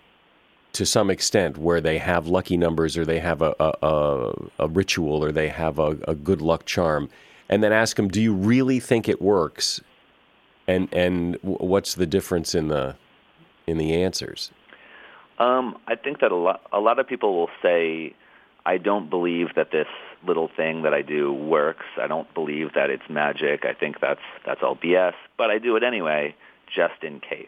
to 0.73 0.85
some 0.85 1.11
extent, 1.11 1.57
where 1.57 1.81
they 1.81 1.99
have 1.99 2.27
lucky 2.27 2.57
numbers 2.57 2.97
or 2.97 3.05
they 3.05 3.21
have 3.21 3.41
a 3.41 3.55
a, 3.59 3.73
a, 3.83 4.33
a 4.59 4.69
ritual 4.69 5.25
or 5.25 5.33
they 5.33 5.49
have 5.49 5.79
a, 5.79 5.97
a 6.07 6.15
good 6.15 6.43
luck 6.43 6.67
charm, 6.67 7.09
and 7.49 7.63
then 7.63 7.73
ask 7.73 7.97
them, 7.97 8.09
"Do 8.09 8.21
you 8.21 8.35
really 8.35 8.81
think 8.81 9.09
it 9.09 9.21
works?" 9.21 9.81
And 10.67 10.89
and 10.93 11.39
what's 11.43 11.95
the 11.95 12.07
difference 12.07 12.55
in 12.55 12.69
the 12.69 12.97
in 13.67 13.79
the 13.79 14.03
answers? 14.03 14.51
Um, 15.39 15.79
I 15.87 15.95
think 15.95 16.21
that 16.21 16.33
a 16.33 16.37
lot 16.37 16.63
a 16.73 16.81
lot 16.81 16.99
of 16.99 17.07
people 17.07 17.35
will 17.35 17.51
say 17.63 18.15
I 18.67 18.77
don't 18.79 19.09
believe 19.09 19.55
that 19.57 19.71
this 19.71 19.87
little 20.27 20.51
thing 20.57 20.83
that 20.83 20.93
I 20.93 21.03
do 21.03 21.33
works. 21.33 21.87
I 22.01 22.07
don't 22.07 22.33
believe 22.35 22.75
that 22.75 22.91
it's 22.91 23.09
magic. 23.09 23.65
I 23.65 23.73
think 23.73 24.01
that's 24.01 24.21
that's 24.45 24.63
all 24.63 24.77
BS, 24.77 25.15
but 25.37 25.51
I 25.51 25.59
do 25.59 25.77
it 25.77 25.83
anyway 25.83 26.35
just 26.75 27.03
in 27.03 27.21
case. 27.21 27.47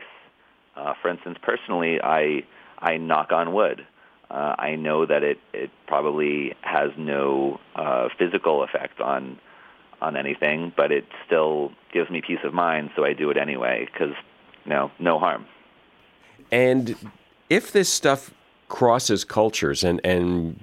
Uh, 0.76 0.94
for 1.02 1.10
instance, 1.10 1.38
personally, 1.42 2.00
I 2.02 2.44
I 2.78 2.96
knock 2.96 3.32
on 3.32 3.52
wood. 3.52 3.86
Uh, 4.30 4.54
I 4.58 4.76
know 4.76 5.04
that 5.04 5.22
it 5.22 5.38
it 5.52 5.70
probably 5.86 6.54
has 6.62 6.90
no 6.96 7.60
uh, 7.74 8.08
physical 8.18 8.62
effect 8.62 9.00
on 9.00 9.38
on 10.00 10.16
anything, 10.16 10.72
but 10.76 10.92
it 10.92 11.04
still 11.26 11.72
gives 11.92 12.10
me 12.10 12.22
peace 12.26 12.40
of 12.44 12.54
mind, 12.54 12.90
so 12.96 13.04
I 13.04 13.12
do 13.12 13.30
it 13.30 13.36
anyway 13.36 13.88
because 13.92 14.14
you 14.64 14.70
know, 14.70 14.90
no 14.98 15.18
harm. 15.18 15.46
And 16.50 16.96
if 17.48 17.72
this 17.72 17.88
stuff 17.88 18.32
crosses 18.68 19.24
cultures 19.24 19.82
and 19.84 20.00
and 20.04 20.62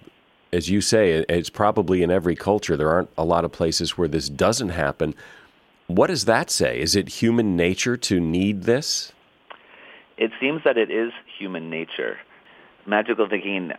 as 0.53 0.69
you 0.69 0.81
say, 0.81 1.25
it's 1.27 1.49
probably 1.49 2.01
in 2.03 2.09
every 2.09 2.35
culture. 2.35 2.77
There 2.77 2.89
aren't 2.89 3.09
a 3.17 3.25
lot 3.25 3.43
of 3.43 3.51
places 3.51 3.97
where 3.97 4.07
this 4.07 4.29
doesn't 4.29 4.69
happen. 4.69 5.13
What 5.87 6.07
does 6.07 6.25
that 6.25 6.49
say? 6.49 6.79
Is 6.79 6.95
it 6.95 7.09
human 7.09 7.55
nature 7.55 7.97
to 7.97 8.19
need 8.19 8.63
this? 8.63 9.11
It 10.17 10.31
seems 10.39 10.63
that 10.63 10.77
it 10.77 10.89
is 10.89 11.11
human 11.37 11.69
nature. 11.69 12.17
Magical 12.85 13.27
thinking 13.29 13.71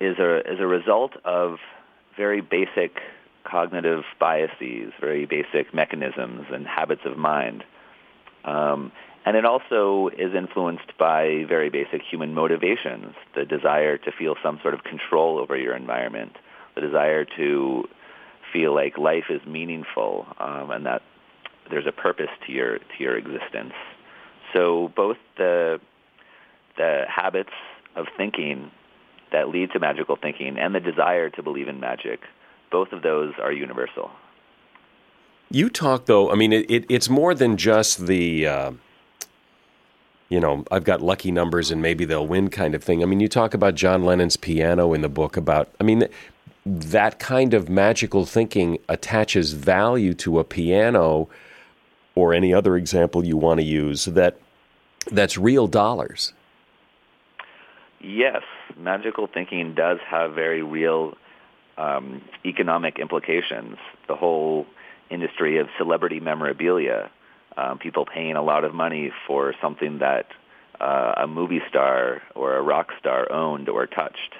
is 0.00 0.18
a 0.18 0.40
is 0.40 0.60
a 0.60 0.66
result 0.66 1.14
of 1.24 1.58
very 2.16 2.40
basic 2.40 2.98
cognitive 3.44 4.04
biases, 4.18 4.92
very 5.00 5.26
basic 5.26 5.72
mechanisms 5.74 6.46
and 6.52 6.66
habits 6.66 7.02
of 7.04 7.16
mind. 7.16 7.64
Um, 8.44 8.92
and 9.24 9.36
it 9.36 9.44
also 9.44 10.08
is 10.08 10.34
influenced 10.34 10.96
by 10.98 11.44
very 11.46 11.68
basic 11.68 12.02
human 12.02 12.34
motivations, 12.34 13.14
the 13.34 13.44
desire 13.44 13.98
to 13.98 14.12
feel 14.12 14.36
some 14.42 14.58
sort 14.62 14.74
of 14.74 14.82
control 14.82 15.38
over 15.38 15.56
your 15.56 15.76
environment, 15.76 16.36
the 16.74 16.80
desire 16.80 17.24
to 17.36 17.88
feel 18.52 18.74
like 18.74 18.96
life 18.98 19.24
is 19.28 19.40
meaningful 19.46 20.26
um, 20.38 20.70
and 20.70 20.86
that 20.86 21.02
there's 21.70 21.86
a 21.86 21.92
purpose 21.92 22.30
to 22.46 22.52
your 22.52 22.78
to 22.78 22.94
your 22.98 23.16
existence. 23.16 23.74
So 24.52 24.90
both 24.96 25.18
the 25.36 25.80
the 26.76 27.04
habits 27.08 27.52
of 27.94 28.06
thinking 28.16 28.70
that 29.32 29.48
lead 29.48 29.70
to 29.72 29.78
magical 29.78 30.16
thinking 30.16 30.58
and 30.58 30.74
the 30.74 30.80
desire 30.80 31.30
to 31.30 31.42
believe 31.42 31.68
in 31.68 31.78
magic, 31.78 32.20
both 32.70 32.92
of 32.92 33.02
those 33.02 33.32
are 33.40 33.52
universal. 33.52 34.10
You 35.50 35.68
talk 35.68 36.06
though. 36.06 36.30
I 36.30 36.34
mean, 36.36 36.52
it, 36.52 36.70
it, 36.70 36.84
it's 36.88 37.08
more 37.08 37.34
than 37.34 37.56
just 37.56 38.06
the. 38.06 38.46
Uh 38.46 38.72
you 40.30 40.38
know, 40.38 40.64
I've 40.70 40.84
got 40.84 41.02
lucky 41.02 41.32
numbers 41.32 41.72
and 41.72 41.82
maybe 41.82 42.04
they'll 42.04 42.26
win 42.26 42.50
kind 42.50 42.74
of 42.74 42.84
thing. 42.84 43.02
I 43.02 43.06
mean, 43.06 43.18
you 43.20 43.28
talk 43.28 43.52
about 43.52 43.74
John 43.74 44.04
Lennon's 44.04 44.36
piano 44.36 44.94
in 44.94 45.00
the 45.00 45.08
book 45.08 45.36
about, 45.36 45.74
I 45.80 45.82
mean, 45.84 46.06
that 46.64 47.18
kind 47.18 47.52
of 47.52 47.68
magical 47.68 48.24
thinking 48.24 48.78
attaches 48.88 49.52
value 49.52 50.14
to 50.14 50.38
a 50.38 50.44
piano 50.44 51.28
or 52.14 52.32
any 52.32 52.54
other 52.54 52.76
example 52.76 53.24
you 53.24 53.36
want 53.36 53.58
to 53.58 53.66
use 53.66 54.04
that 54.04 54.38
that's 55.10 55.36
real 55.36 55.66
dollars. 55.66 56.32
Yes, 58.00 58.42
magical 58.76 59.26
thinking 59.26 59.74
does 59.74 59.98
have 60.08 60.34
very 60.34 60.62
real 60.62 61.14
um, 61.80 62.22
economic 62.44 62.98
implications. 62.98 63.76
The 64.08 64.16
whole 64.16 64.66
industry 65.10 65.58
of 65.58 65.68
celebrity 65.78 66.20
memorabilia 66.20 67.10
um, 67.56 67.78
people 67.78 68.06
paying 68.06 68.36
a 68.36 68.42
lot 68.42 68.64
of 68.64 68.74
money 68.74 69.12
for 69.26 69.54
something 69.60 69.98
that 69.98 70.26
uh, 70.80 71.14
a 71.16 71.26
movie 71.26 71.60
star 71.68 72.22
or 72.34 72.56
a 72.56 72.62
rock 72.62 72.88
star 72.98 73.30
owned 73.30 73.68
or 73.68 73.86
touched. 73.86 74.34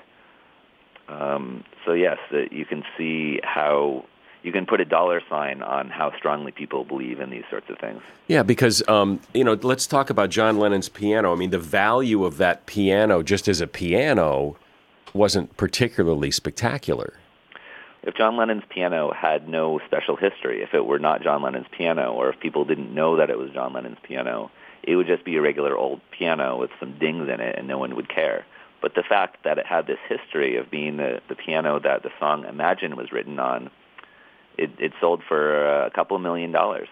Um, 1.08 1.64
so 1.84 1.92
yes, 1.92 2.18
you 2.50 2.64
can 2.64 2.84
see 2.96 3.40
how 3.42 4.04
you 4.42 4.52
can 4.52 4.64
put 4.64 4.80
a 4.80 4.84
dollar 4.84 5.20
sign 5.28 5.60
on 5.60 5.90
how 5.90 6.16
strongly 6.16 6.52
people 6.52 6.84
believe 6.84 7.20
in 7.20 7.28
these 7.30 7.44
sorts 7.50 7.68
of 7.68 7.78
things. 7.78 8.00
Yeah, 8.28 8.42
because 8.42 8.86
um, 8.88 9.20
you 9.34 9.44
know, 9.44 9.54
let's 9.54 9.86
talk 9.86 10.08
about 10.08 10.30
John 10.30 10.58
Lennon's 10.58 10.88
piano. 10.88 11.32
I 11.32 11.36
mean, 11.36 11.50
the 11.50 11.58
value 11.58 12.24
of 12.24 12.38
that 12.38 12.64
piano, 12.66 13.22
just 13.22 13.48
as 13.48 13.60
a 13.60 13.66
piano, 13.66 14.56
wasn't 15.12 15.56
particularly 15.56 16.30
spectacular. 16.30 17.14
If 18.02 18.14
John 18.14 18.36
Lennon's 18.36 18.62
piano 18.68 19.12
had 19.12 19.48
no 19.48 19.80
special 19.86 20.16
history, 20.16 20.62
if 20.62 20.72
it 20.72 20.84
were 20.86 20.98
not 20.98 21.22
John 21.22 21.42
Lennon's 21.42 21.66
piano, 21.76 22.12
or 22.12 22.30
if 22.30 22.40
people 22.40 22.64
didn't 22.64 22.94
know 22.94 23.16
that 23.16 23.30
it 23.30 23.38
was 23.38 23.50
John 23.52 23.72
Lennon's 23.72 23.98
piano, 24.02 24.50
it 24.82 24.96
would 24.96 25.06
just 25.06 25.24
be 25.24 25.36
a 25.36 25.42
regular 25.42 25.76
old 25.76 26.00
piano 26.16 26.58
with 26.58 26.70
some 26.80 26.98
dings 26.98 27.28
in 27.28 27.40
it 27.40 27.58
and 27.58 27.68
no 27.68 27.78
one 27.78 27.96
would 27.96 28.08
care. 28.08 28.46
But 28.80 28.94
the 28.94 29.02
fact 29.06 29.44
that 29.44 29.58
it 29.58 29.66
had 29.66 29.86
this 29.86 29.98
history 30.08 30.56
of 30.56 30.70
being 30.70 30.96
the, 30.96 31.20
the 31.28 31.34
piano 31.34 31.78
that 31.80 32.02
the 32.02 32.10
song 32.18 32.46
Imagine 32.46 32.96
was 32.96 33.12
written 33.12 33.38
on, 33.38 33.70
it, 34.56 34.70
it 34.78 34.92
sold 35.00 35.22
for 35.28 35.84
a 35.84 35.90
couple 35.90 36.16
of 36.16 36.22
million 36.22 36.50
dollars. 36.50 36.88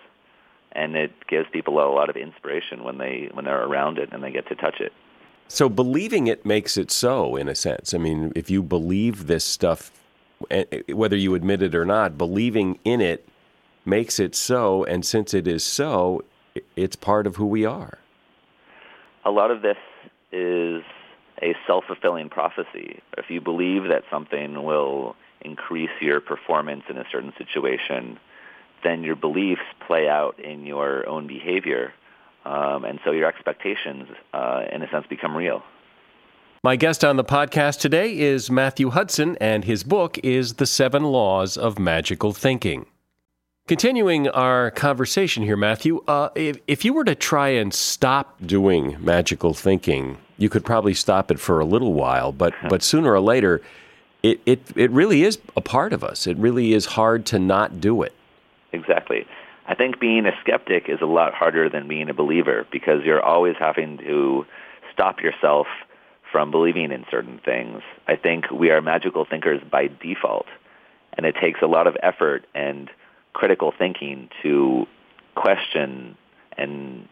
And 0.73 0.97
it 0.97 1.13
gives 1.27 1.49
people 1.51 1.79
a 1.79 1.89
lot 1.91 2.11
of 2.11 2.17
inspiration 2.17 2.85
when 2.85 2.99
they 2.99 3.31
when 3.33 3.47
they're 3.47 3.65
around 3.65 3.97
it 3.99 4.11
and 4.13 4.23
they 4.23 4.31
get 4.31 4.47
to 4.49 4.55
touch 4.55 4.81
it. 4.81 4.93
So 5.49 5.71
believing 5.71 6.27
it 6.27 6.45
makes 6.45 6.77
it 6.77 6.91
so, 6.91 7.37
in 7.37 7.49
a 7.49 7.55
sense. 7.55 7.95
I 7.95 7.99
mean, 7.99 8.33
if 8.37 8.51
you 8.51 8.63
believe 8.63 9.29
this 9.29 9.47
stuff, 9.47 9.91
whether 10.89 11.17
you 11.17 11.35
admit 11.35 11.63
it 11.63 11.75
or 11.75 11.85
not, 11.85 12.17
believing 12.19 12.79
in 12.85 13.01
it 13.01 13.29
makes 13.85 14.19
it 14.19 14.35
so. 14.35 14.85
And 14.85 15.05
since 15.05 15.35
it 15.35 15.47
is 15.47 15.65
so, 15.65 16.25
it's 16.77 16.97
part 16.97 17.27
of 17.27 17.37
who 17.37 17.47
we 17.47 17.65
are. 17.65 17.99
A 19.25 19.31
lot 19.31 19.51
of 19.51 19.63
this 19.63 19.77
is 20.33 20.83
a 21.43 21.55
self-fulfilling 21.67 22.29
prophecy. 22.31 23.01
If 23.17 23.31
you 23.31 23.41
believe 23.41 23.85
that 23.89 24.05
something 24.11 24.63
will 24.65 25.17
increase 25.41 25.91
your 26.01 26.21
performance 26.21 26.83
in 26.89 26.99
a 26.99 27.05
certain 27.11 27.33
situation, 27.39 28.19
then 28.83 29.03
your 29.03 29.17
beliefs 29.17 29.63
play 29.87 30.09
out 30.09 30.39
in 30.41 30.67
your 30.67 31.09
own 31.09 31.27
behavior. 31.27 31.93
Um, 32.45 32.85
and 32.85 32.99
so 33.05 33.11
your 33.13 33.27
expectations, 33.27 34.09
uh, 34.33 34.65
in 34.73 34.83
a 34.83 34.91
sense, 34.91 35.07
become 35.07 35.37
real. 35.37 35.63
My 36.65 36.75
guest 36.75 37.05
on 37.05 37.15
the 37.15 37.23
podcast 37.23 37.79
today 37.79 38.19
is 38.19 38.51
Matthew 38.51 38.91
Hutson, 38.91 39.37
and 39.41 39.65
his 39.65 39.85
book 39.85 40.19
is 40.25 40.55
The 40.55 40.67
Seven 40.67 41.05
Laws 41.05 41.57
of 41.57 41.79
Magical 41.79 42.33
Thinking. 42.33 42.87
Continuing 43.69 44.27
our 44.27 44.73
conversation 44.73 45.45
here, 45.45 45.57
Matthew, 45.57 46.03
uh, 46.09 46.31
if, 46.35 46.59
if 46.67 46.85
you 46.85 46.93
were 46.93 47.05
to 47.05 47.15
try 47.15 47.51
and 47.51 47.73
stop 47.73 48.45
doing 48.45 48.97
magical 48.99 49.55
thinking, 49.55 50.19
you 50.37 50.49
could 50.49 50.65
probably 50.65 50.95
stop 50.95 51.31
it 51.31 51.39
for 51.39 51.61
a 51.61 51.65
little 51.65 51.95
while, 51.95 52.33
but, 52.33 52.53
but 52.69 52.83
sooner 52.83 53.13
or 53.13 53.21
later, 53.21 53.63
it, 54.25 54.41
it, 54.45 54.61
it 54.75 54.91
really 54.91 55.23
is 55.23 55.39
a 55.57 55.61
part 55.61 55.93
of 55.93 56.03
us. 56.03 56.27
It 56.27 56.37
really 56.39 56.73
is 56.73 56.87
hard 56.87 57.25
to 57.27 57.39
not 57.39 57.81
do 57.81 58.03
it. 58.03 58.13
Exactly. 58.73 59.29
I 59.69 59.77
think 59.77 60.01
being 60.01 60.27
a 60.27 60.33
skeptic 60.41 60.89
is 60.89 60.99
a 61.03 61.07
lot 61.07 61.35
harder 61.35 61.71
than 61.71 61.87
being 61.87 62.11
a 62.11 62.15
believer 62.15 62.67
because 62.73 63.05
you're 63.05 63.23
always 63.23 63.55
having 63.61 63.99
to 63.99 64.45
stop 64.93 65.21
yourself 65.21 65.69
from 66.31 66.51
believing 66.51 66.93
in 66.93 67.05
certain 67.11 67.39
things. 67.45 67.83
I 68.07 68.17
think 68.17 68.51
we 68.51 68.71
are 68.71 68.81
magical 68.83 69.25
thinkers 69.25 69.63
by 69.71 69.89
default, 69.89 70.47
and 71.15 71.27
it 71.27 71.37
takes 71.41 71.63
a 71.63 71.67
lot 71.67 71.87
of 71.87 71.97
effort 72.03 72.47
and 72.55 72.91
critical 73.33 73.73
thinking 73.77 74.29
to 74.43 74.87
question 75.35 76.17
and 76.57 77.09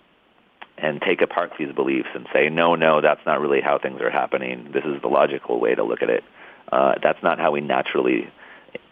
and 0.79 1.01
take 1.01 1.23
apart 1.23 1.53
these 1.59 1.73
beliefs 1.73 2.09
and 2.15 2.27
say, 2.35 2.51
no, 2.51 2.75
no, 2.75 3.01
that's 3.01 3.25
not 3.25 3.41
really 3.41 3.63
how 3.63 3.79
things 3.79 3.99
are 4.03 4.11
happening. 4.11 4.71
This 4.73 4.85
is 4.85 5.01
the 5.01 5.09
logical 5.09 5.59
way 5.59 5.75
to 5.75 5.83
look 5.83 6.03
at 6.03 6.11
it. 6.11 6.23
Uh, 6.71 6.97
that's 7.03 7.23
not 7.23 7.39
how 7.39 7.53
we 7.53 7.63
naturally, 7.63 8.31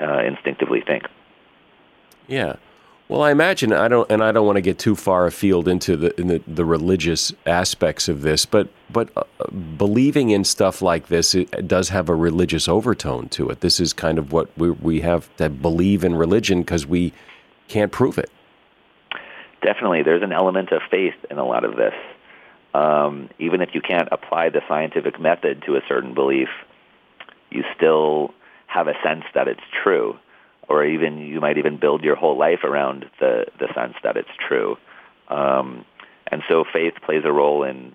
uh, 0.01 0.21
instinctively 0.21 0.81
think. 0.81 1.03
Yeah. 2.27 2.57
Well, 3.15 3.23
I 3.23 3.31
imagine 3.31 3.73
I 3.73 3.87
don't, 3.87 4.11
and 4.11 4.25
I 4.25 4.33
don't 4.33 4.45
want 4.45 4.57
to 4.57 4.61
get 4.61 4.77
too 4.77 4.97
far 4.97 5.29
afield 5.29 5.69
into 5.69 5.97
the 5.97 6.21
in 6.21 6.27
the, 6.27 6.43
the 6.49 6.65
religious 6.65 7.33
aspects 7.47 8.09
of 8.09 8.23
this, 8.23 8.45
but 8.45 8.67
but 8.91 9.09
uh, 9.17 9.23
believing 9.79 10.31
in 10.31 10.43
stuff 10.43 10.83
like 10.83 11.07
this 11.07 11.37
does 11.65 11.91
have 11.91 12.09
a 12.09 12.15
religious 12.17 12.67
overtone 12.67 13.29
to 13.29 13.51
it. 13.51 13.61
This 13.61 13.79
is 13.79 13.93
kind 13.93 14.19
of 14.19 14.33
what 14.33 14.51
we 14.59 14.73
we 14.73 15.01
have 15.03 15.31
to 15.37 15.49
believe 15.49 16.03
in 16.03 16.17
religion 16.17 16.63
because 16.63 16.89
we 16.89 17.13
can't 17.69 17.93
prove 17.93 18.19
it. 18.19 18.33
Definitely, 19.63 20.03
there's 20.03 20.25
an 20.25 20.33
element 20.33 20.73
of 20.73 20.83
faith 20.91 21.15
in 21.31 21.39
a 21.39 21.47
lot 21.47 21.65
of 21.65 21.77
this. 21.77 21.95
Um, 22.75 23.31
even 23.39 23.61
if 23.61 23.77
you 23.77 23.81
can't 23.81 24.09
apply 24.11 24.49
the 24.49 24.63
scientific 24.67 25.21
method 25.21 25.63
to 25.67 25.77
a 25.77 25.83
certain 25.87 26.15
belief, 26.15 26.49
you 27.53 27.63
still 27.77 28.35
have 28.67 28.89
a 28.89 28.95
sense 29.05 29.23
that 29.35 29.47
it's 29.47 29.63
true 29.85 30.19
or 30.69 30.85
even 30.85 31.19
you 31.19 31.41
might 31.41 31.59
even 31.59 31.79
build 31.79 32.03
your 32.03 32.17
whole 32.17 32.39
life 32.39 32.65
around 32.65 33.07
the 33.21 33.47
the 33.59 33.69
sense 33.75 33.95
that 34.03 34.17
it's 34.17 34.29
true. 34.49 34.77
Um, 35.29 35.85
and 36.27 36.43
so 36.49 36.65
faith 36.71 36.95
plays 37.05 37.23
a 37.25 37.33
role 37.33 37.63
in 37.63 37.95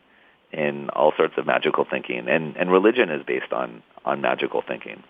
in 0.52 0.90
all 0.90 1.14
sorts 1.16 1.36
of 1.38 1.46
magical 1.46 1.86
thinking, 1.90 2.28
and 2.28 2.56
and 2.58 2.72
religion 2.72 3.10
is 3.10 3.24
based 3.26 3.54
on 3.54 3.84
on 4.06 4.22
magical 4.22 4.62
thinking. 4.62 5.04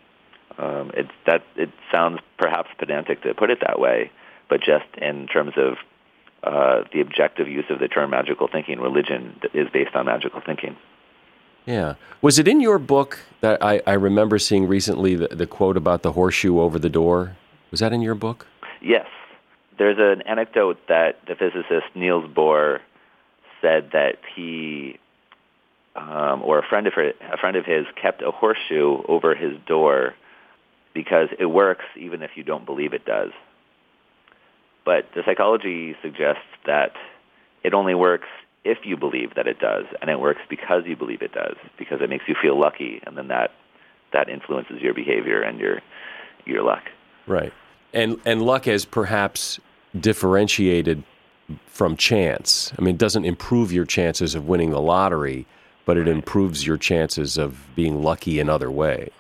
Um, 0.58 0.92
it 0.94 1.08
that 1.26 1.44
it 1.56 1.70
sounds 1.92 2.20
perhaps 2.38 2.70
pedantic 2.78 3.22
to 3.24 3.34
put 3.34 3.50
it 3.50 3.60
that 3.66 3.80
way, 3.80 4.12
but 4.50 4.62
just 4.62 4.88
in 4.98 5.28
terms 5.28 5.54
of 5.58 5.78
uh, 6.44 6.84
the 6.94 7.02
objective 7.02 7.48
use 7.48 7.66
of 7.70 7.80
the 7.80 7.88
term 7.88 8.12
magical 8.12 8.48
thinking, 8.48 8.80
religion 8.80 9.40
is 9.54 9.68
based 9.72 9.96
on 9.96 10.06
magical 10.06 10.42
thinking. 10.46 10.76
Yeah. 11.66 11.96
Was 12.22 12.40
it 12.40 12.48
in 12.48 12.62
your 12.62 12.80
book 12.80 13.20
that 13.42 13.64
I, 13.64 13.82
I 13.86 13.94
remember 13.94 14.40
seeing 14.40 14.68
recently 14.68 15.16
the, 15.16 15.28
the 15.28 15.46
quote 15.46 15.78
about 15.78 16.02
the 16.02 16.14
horseshoe 16.14 16.60
over 16.60 16.80
the 16.80 16.90
door? 16.90 17.38
Was 17.72 17.80
that 17.80 17.94
in 17.94 18.02
your 18.02 18.16
book? 18.16 18.48
Yes. 18.82 19.08
There's 19.78 19.98
an 20.00 20.24
anecdote 20.28 20.78
that 20.88 21.20
the 21.28 21.36
physicist 21.36 21.96
Niels 21.96 22.30
Bohr 22.30 22.80
said 23.62 23.92
that 23.94 24.18
he 24.36 25.00
um, 25.96 26.42
or 26.44 26.60
a 26.60 26.68
friend 26.68 26.88
of 26.88 26.94
a 26.94 27.38
friend 27.38 27.58
of 27.58 27.66
his 27.66 27.86
kept 28.02 28.22
a 28.22 28.32
horseshoe 28.32 29.02
over 29.08 29.36
his 29.36 29.54
door 29.66 30.14
because 30.94 31.30
it 31.40 31.46
works 31.46 31.86
even 31.98 32.22
if 32.22 32.32
you 32.36 32.44
don't 32.44 32.66
believe 32.66 32.94
it 32.94 33.06
does. 33.06 33.32
But 34.86 35.06
the 35.14 35.24
psychology 35.26 35.96
suggests 36.02 36.48
that 36.66 36.94
it 37.64 37.74
only 37.74 37.96
works 37.96 38.28
if 38.64 38.80
you 38.84 38.98
believe 38.98 39.36
that 39.36 39.48
it 39.48 39.60
does, 39.60 39.86
and 40.02 40.10
it 40.10 40.20
works 40.20 40.42
because 40.50 40.84
you 40.86 40.96
believe 40.96 41.22
it 41.22 41.32
does, 41.32 41.56
because 41.78 42.00
it 42.02 42.10
makes 42.10 42.26
you 42.28 42.36
feel 42.42 42.60
lucky, 42.60 43.02
and 43.06 43.18
then 43.18 43.28
that 43.30 43.52
that 44.12 44.30
influences 44.30 44.82
your 44.82 44.94
behavior 44.94 45.42
and 45.42 45.60
your 45.60 45.82
your 46.46 46.64
luck. 46.64 46.84
Right. 47.30 47.54
And 47.94 48.20
and 48.26 48.42
luck 48.42 48.66
has 48.66 48.84
perhaps 48.84 49.60
differentiated 49.98 51.04
from 51.68 51.96
chance. 51.96 52.74
I 52.78 52.82
mean, 52.82 52.96
it 52.96 53.00
doesn't 53.00 53.26
improve 53.26 53.72
your 53.72 53.86
chances 53.86 54.36
of 54.36 54.48
winning 54.48 54.72
the 54.72 54.82
lottery, 54.82 55.46
but 55.86 55.98
it 55.98 56.08
improves 56.08 56.66
your 56.68 56.78
chances 56.78 57.38
of 57.38 57.74
being 57.76 58.04
lucky 58.04 58.40
in 58.40 58.50
other 58.50 58.70
ways. 58.70 59.12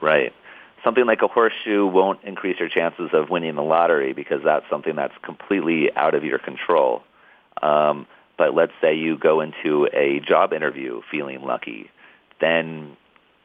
Right. 0.00 0.32
Something 0.82 1.06
like 1.06 1.22
a 1.22 1.28
horseshoe 1.28 1.86
won't 1.86 2.18
increase 2.24 2.58
your 2.58 2.68
chances 2.68 3.10
of 3.12 3.30
winning 3.30 3.54
the 3.54 3.62
lottery 3.62 4.12
because 4.12 4.40
that's 4.44 4.68
something 4.68 4.96
that's 4.96 5.14
completely 5.22 5.94
out 5.94 6.14
of 6.14 6.24
your 6.24 6.40
control. 6.40 7.04
Um, 7.62 8.06
but 8.36 8.54
let's 8.54 8.72
say 8.80 8.94
you 8.94 9.16
go 9.16 9.40
into 9.40 9.88
a 9.92 10.18
job 10.18 10.52
interview 10.52 11.02
feeling 11.08 11.42
lucky, 11.42 11.90
then 12.40 12.96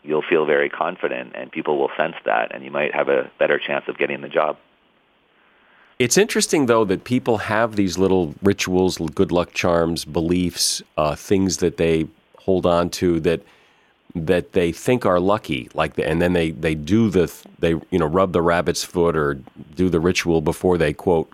you'll 0.08 0.24
feel 0.28 0.46
very 0.46 0.70
confident 0.70 1.34
and 1.36 1.52
people 1.52 1.78
will 1.78 1.91
sense 1.98 2.15
that 2.26 2.56
and 2.56 2.63
you 2.63 2.72
might 2.72 2.96
have 2.96 3.10
a 3.10 3.30
better 3.38 3.60
chance 3.60 3.86
of 3.88 3.98
getting 3.98 4.22
the 4.22 4.30
job. 4.30 4.58
It's 6.00 6.17
interesting, 6.17 6.67
though, 6.67 6.86
that 6.86 7.04
people 7.04 7.39
have 7.39 7.76
these 7.76 7.98
little 7.98 8.36
rituals, 8.43 8.98
good 9.15 9.32
luck 9.32 9.54
charms, 9.54 10.06
beliefs, 10.06 10.82
uh, 10.96 11.15
things 11.15 11.58
that 11.58 11.78
they 11.78 12.08
hold 12.39 12.65
on 12.65 12.89
to 12.91 13.20
that 13.22 13.41
that 14.15 14.54
they 14.54 14.72
think 14.72 15.06
are 15.06 15.20
lucky, 15.20 15.70
like, 15.76 15.93
the, 15.96 16.08
and 16.08 16.22
then 16.22 16.34
they 16.34 16.52
they 16.52 16.76
do 16.76 17.10
the 17.10 17.32
they 17.60 17.72
you 17.89 18.00
know 18.00 18.06
rub 18.06 18.32
the 18.32 18.41
rabbit's 18.41 18.84
foot 18.84 19.17
or 19.17 19.39
do 19.76 19.89
the 19.89 20.00
ritual 20.00 20.41
before 20.41 20.78
they 20.78 20.93
quote 20.93 21.32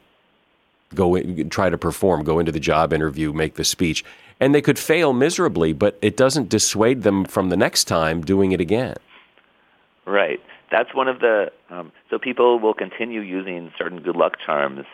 go 0.96 1.16
in, 1.16 1.50
try 1.50 1.70
to 1.70 1.78
perform, 1.78 2.24
go 2.24 2.40
into 2.40 2.52
the 2.52 2.60
job 2.60 2.94
interview, 2.94 3.34
make 3.34 3.56
the 3.56 3.64
speech, 3.64 4.04
and 4.44 4.54
they 4.54 4.62
could 4.62 4.78
fail 4.78 5.14
miserably, 5.14 5.72
but 5.72 5.98
it 6.02 6.18
doesn't 6.18 6.50
dissuade 6.50 7.04
them 7.04 7.24
from 7.24 7.48
the 7.48 7.56
next 7.56 7.86
time 7.86 8.20
doing 8.20 8.52
it 8.52 8.60
again. 8.60 8.98
Right. 10.06 10.42
That's 10.70 10.94
one 10.94 11.08
of 11.08 11.22
the 11.22 11.50
um, 11.70 11.94
so 12.10 12.20
people 12.20 12.60
will 12.60 12.74
continue 12.74 13.22
using 13.22 13.72
certain 13.78 14.02
good 14.02 14.18
luck 14.18 14.34
charms 14.46 14.86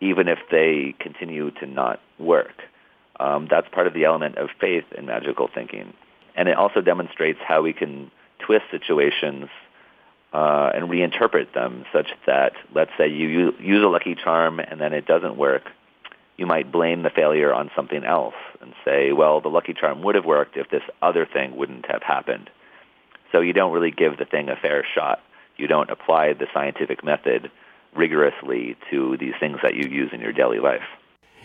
even 0.00 0.26
if 0.26 0.38
they 0.50 0.96
continue 0.98 1.52
to 1.52 1.66
not 1.66 2.00
work. 2.18 2.62
Um, 3.20 3.46
that's 3.48 3.68
part 3.68 3.86
of 3.86 3.94
the 3.94 4.04
element 4.04 4.36
of 4.36 4.48
faith 4.60 4.84
in 4.96 5.06
magical 5.06 5.48
thinking, 5.52 5.92
and 6.34 6.48
it 6.48 6.56
also 6.56 6.80
demonstrates 6.80 7.38
how 7.46 7.62
we 7.62 7.72
can 7.72 8.10
twist 8.40 8.64
situations 8.70 9.48
uh, 10.32 10.70
and 10.74 10.88
reinterpret 10.88 11.52
them 11.52 11.84
such 11.92 12.08
that, 12.26 12.52
let's 12.74 12.92
say 12.98 13.08
you 13.08 13.54
use 13.60 13.84
a 13.84 13.88
lucky 13.88 14.16
charm 14.16 14.58
and 14.58 14.80
then 14.80 14.92
it 14.92 15.06
doesn't 15.06 15.36
work, 15.36 15.64
you 16.38 16.46
might 16.46 16.72
blame 16.72 17.02
the 17.02 17.10
failure 17.10 17.52
on 17.52 17.70
something 17.76 18.04
else 18.04 18.34
and 18.62 18.72
say, 18.84 19.12
well, 19.12 19.40
the 19.40 19.48
lucky 19.48 19.74
charm 19.74 20.02
would 20.04 20.14
have 20.14 20.24
worked 20.24 20.56
if 20.56 20.70
this 20.70 20.82
other 21.02 21.26
thing 21.26 21.56
wouldn't 21.56 21.84
have 21.90 22.02
happened. 22.02 22.48
So 23.32 23.40
you 23.40 23.52
don't 23.52 23.72
really 23.72 23.90
give 23.90 24.16
the 24.16 24.24
thing 24.24 24.48
a 24.48 24.56
fair 24.56 24.86
shot. 24.94 25.20
You 25.56 25.66
don't 25.66 25.90
apply 25.90 26.34
the 26.34 26.46
scientific 26.54 27.04
method 27.04 27.50
rigorously 27.94 28.76
to 28.90 29.16
these 29.18 29.34
things 29.40 29.58
that 29.62 29.74
you 29.74 29.88
use 29.90 30.10
in 30.12 30.20
your 30.20 30.32
daily 30.32 30.60
life. 30.60 30.82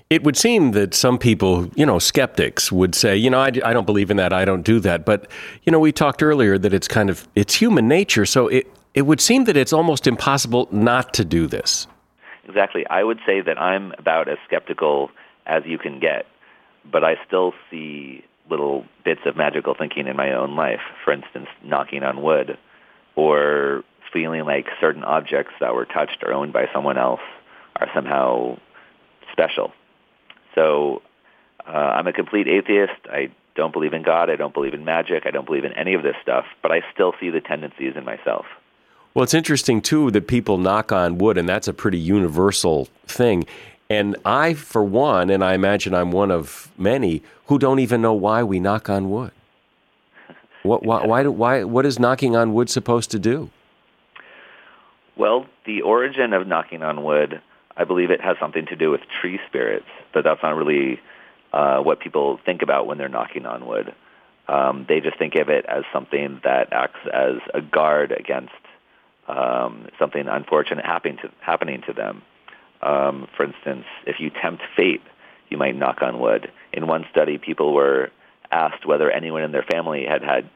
It 0.09 0.23
would 0.23 0.37
seem 0.37 0.71
that 0.71 0.93
some 0.93 1.17
people, 1.17 1.71
you 1.75 1.85
know, 1.85 1.97
skeptics 1.97 2.71
would 2.71 2.93
say, 2.93 3.17
you 3.17 3.31
know, 3.31 3.39
I, 3.39 3.47
I 3.65 3.73
don't 3.73 3.85
believe 3.85 4.11
in 4.11 4.17
that. 4.17 4.31
I 4.31 4.45
don't 4.45 4.61
do 4.61 4.79
that. 4.81 5.05
But, 5.05 5.27
you 5.63 5.71
know, 5.71 5.79
we 5.79 5.91
talked 5.91 6.21
earlier 6.21 6.59
that 6.59 6.71
it's 6.71 6.87
kind 6.87 7.09
of, 7.09 7.27
it's 7.35 7.55
human 7.55 7.87
nature. 7.87 8.27
So 8.27 8.47
it, 8.47 8.71
it 8.93 9.03
would 9.03 9.19
seem 9.19 9.45
that 9.45 9.57
it's 9.57 9.73
almost 9.73 10.05
impossible 10.05 10.67
not 10.71 11.15
to 11.15 11.25
do 11.25 11.47
this. 11.47 11.87
Exactly. 12.47 12.85
I 12.87 13.03
would 13.03 13.19
say 13.25 13.41
that 13.41 13.59
I'm 13.61 13.93
about 13.97 14.27
as 14.27 14.37
skeptical 14.45 15.11
as 15.45 15.63
you 15.65 15.77
can 15.77 15.99
get, 15.99 16.25
but 16.89 17.03
I 17.03 17.15
still 17.25 17.53
see 17.69 18.23
little 18.49 18.85
bits 19.05 19.21
of 19.25 19.37
magical 19.37 19.73
thinking 19.77 20.07
in 20.07 20.15
my 20.17 20.33
own 20.33 20.55
life. 20.55 20.81
For 21.05 21.13
instance, 21.13 21.47
knocking 21.63 22.03
on 22.03 22.21
wood 22.21 22.57
or 23.15 23.83
feeling 24.11 24.43
like 24.45 24.67
certain 24.79 25.03
objects 25.03 25.53
that 25.59 25.73
were 25.73 25.85
touched 25.85 26.23
or 26.23 26.33
owned 26.33 26.53
by 26.53 26.67
someone 26.73 26.97
else 26.97 27.21
are 27.77 27.89
somehow 27.93 28.57
special. 29.31 29.71
So 30.55 31.01
uh, 31.65 31.71
I'm 31.71 32.07
a 32.07 32.13
complete 32.13 32.47
atheist. 32.47 32.99
I 33.05 33.31
don't 33.55 33.73
believe 33.73 33.93
in 33.93 34.03
God. 34.03 34.29
I 34.29 34.35
don't 34.35 34.53
believe 34.53 34.73
in 34.73 34.85
magic. 34.85 35.23
I 35.25 35.31
don't 35.31 35.45
believe 35.45 35.65
in 35.65 35.73
any 35.73 35.93
of 35.93 36.03
this 36.03 36.15
stuff, 36.21 36.45
but 36.61 36.71
I 36.71 36.81
still 36.93 37.13
see 37.19 37.29
the 37.29 37.41
tendencies 37.41 37.93
in 37.95 38.03
myself. 38.03 38.45
Well, 39.13 39.23
it's 39.23 39.33
interesting 39.35 39.81
too 39.81 40.09
that 40.11 40.27
people 40.27 40.57
knock 40.57 40.91
on 40.91 41.19
wood, 41.19 41.37
and 41.37 41.47
that's 41.47 41.67
a 41.67 41.73
pretty 41.73 41.99
universal 41.99 42.87
thing. 43.05 43.45
And 43.89 44.15
I, 44.25 44.55
for 44.55 44.83
one, 44.83 45.29
and 45.29 45.43
I 45.43 45.53
imagine 45.53 45.93
I'm 45.93 46.11
one 46.11 46.31
of 46.31 46.71
many 46.77 47.21
who 47.45 47.59
don't 47.59 47.79
even 47.79 48.01
know 48.01 48.13
why 48.13 48.41
we 48.41 48.59
knock 48.59 48.89
on 48.89 49.11
wood. 49.11 49.31
What, 50.63 50.83
why, 50.83 51.05
why, 51.05 51.27
why, 51.27 51.63
what 51.63 51.85
is 51.85 51.99
knocking 51.99 52.35
on 52.35 52.53
wood 52.53 52.69
supposed 52.69 53.11
to 53.11 53.19
do? 53.19 53.51
Well, 55.15 55.45
the 55.65 55.81
origin 55.81 56.33
of 56.33 56.47
knocking 56.47 56.81
on 56.81 57.03
wood, 57.03 57.41
I 57.77 57.83
believe 57.83 58.09
it 58.09 58.21
has 58.21 58.37
something 58.39 58.65
to 58.67 58.75
do 58.75 58.89
with 58.89 59.01
tree 59.21 59.39
spirits, 59.47 59.85
but 60.13 60.23
that's 60.23 60.41
not 60.41 60.55
really 60.55 60.99
uh, 61.51 61.79
what 61.81 61.99
people 61.99 62.39
think 62.45 62.61
about 62.63 62.87
when 62.87 62.97
they're 62.97 63.09
knocking 63.09 63.45
on 63.45 63.67
wood. 63.67 63.93
Um, 64.47 64.85
they 64.89 65.01
just 65.01 65.19
think 65.19 65.35
of 65.35 65.49
it 65.49 65.65
as 65.67 65.83
something 65.93 66.41
that 66.43 66.73
acts 66.73 66.99
as 67.13 67.35
a 67.53 67.61
guard 67.61 68.11
against 68.11 68.53
um, 69.27 69.87
something 69.99 70.27
unfortunate 70.27 70.85
happening 70.85 71.17
to, 71.21 71.31
happening 71.39 71.81
to 71.87 71.93
them. 71.93 72.21
Um, 72.81 73.27
for 73.37 73.45
instance, 73.45 73.85
if 74.05 74.19
you 74.19 74.29
tempt 74.29 74.63
fate, 74.75 75.01
you 75.49 75.57
might 75.57 75.75
knock 75.75 76.01
on 76.01 76.19
wood. 76.19 76.51
In 76.73 76.87
one 76.87 77.05
study, 77.11 77.37
people 77.37 77.73
were 77.73 78.11
asked 78.51 78.85
whether 78.85 79.09
anyone 79.09 79.43
in 79.43 79.51
their 79.51 79.63
family 79.63 80.05
had 80.05 80.21
had 80.23 80.49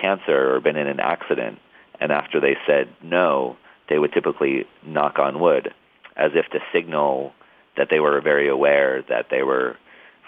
cancer 0.00 0.54
or 0.54 0.60
been 0.60 0.76
in 0.76 0.86
an 0.86 1.00
accident, 1.00 1.58
and 2.00 2.12
after 2.12 2.40
they 2.40 2.56
said 2.66 2.88
no, 3.02 3.56
they 3.88 3.98
would 3.98 4.12
typically 4.12 4.66
knock 4.86 5.18
on 5.18 5.40
wood, 5.40 5.74
as 6.16 6.30
if 6.34 6.46
to 6.52 6.60
signal 6.72 7.32
that 7.76 7.88
they 7.90 8.00
were 8.00 8.20
very 8.20 8.48
aware 8.48 9.02
that 9.08 9.26
they 9.30 9.42
were 9.42 9.76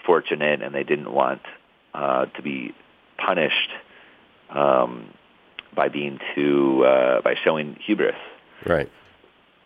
fortunate 0.05 0.61
and 0.61 0.75
they 0.75 0.83
didn't 0.83 1.11
want 1.11 1.41
uh, 1.93 2.25
to 2.25 2.41
be 2.41 2.73
punished 3.17 3.69
um, 4.49 5.13
by 5.75 5.89
being 5.89 6.19
too 6.35 6.83
uh, 6.85 7.21
by 7.21 7.35
showing 7.35 7.77
hubris. 7.85 8.15
Right. 8.65 8.89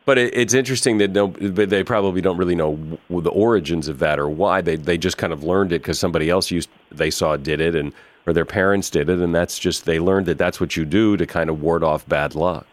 But 0.06 0.18
it, 0.18 0.38
it's 0.38 0.54
interesting 0.54 1.00
that 1.00 1.12
no, 1.12 1.28
they 1.28 1.84
probably 1.84 2.22
don't 2.22 2.38
really 2.38 2.56
know 2.56 2.76
w- 3.10 3.22
the 3.22 3.30
origins 3.30 3.88
of 3.88 4.00
that 4.00 4.20
or 4.20 4.30
why 4.30 4.62
they 4.62 4.76
they 4.76 4.98
just 4.98 5.18
kind 5.18 5.34
of 5.34 5.44
learned 5.44 5.72
it 5.72 5.82
because 5.82 6.00
somebody 6.00 6.30
else 6.30 6.50
used 6.50 6.70
they 6.92 7.12
saw 7.12 7.36
did 7.36 7.60
it 7.60 7.76
and 7.76 7.94
or 8.26 8.34
their 8.34 8.46
parents 8.46 8.90
did 8.90 9.10
it 9.10 9.20
and 9.20 9.36
that's 9.36 9.60
just 9.60 9.86
they 9.86 10.00
learned 10.00 10.26
that 10.26 10.38
that's 10.38 10.60
what 10.60 10.78
you 10.78 10.86
do 10.86 11.18
to 11.18 11.26
kind 11.26 11.50
of 11.50 11.62
ward 11.62 11.84
off 11.84 12.08
bad 12.08 12.36
luck. 12.36 12.66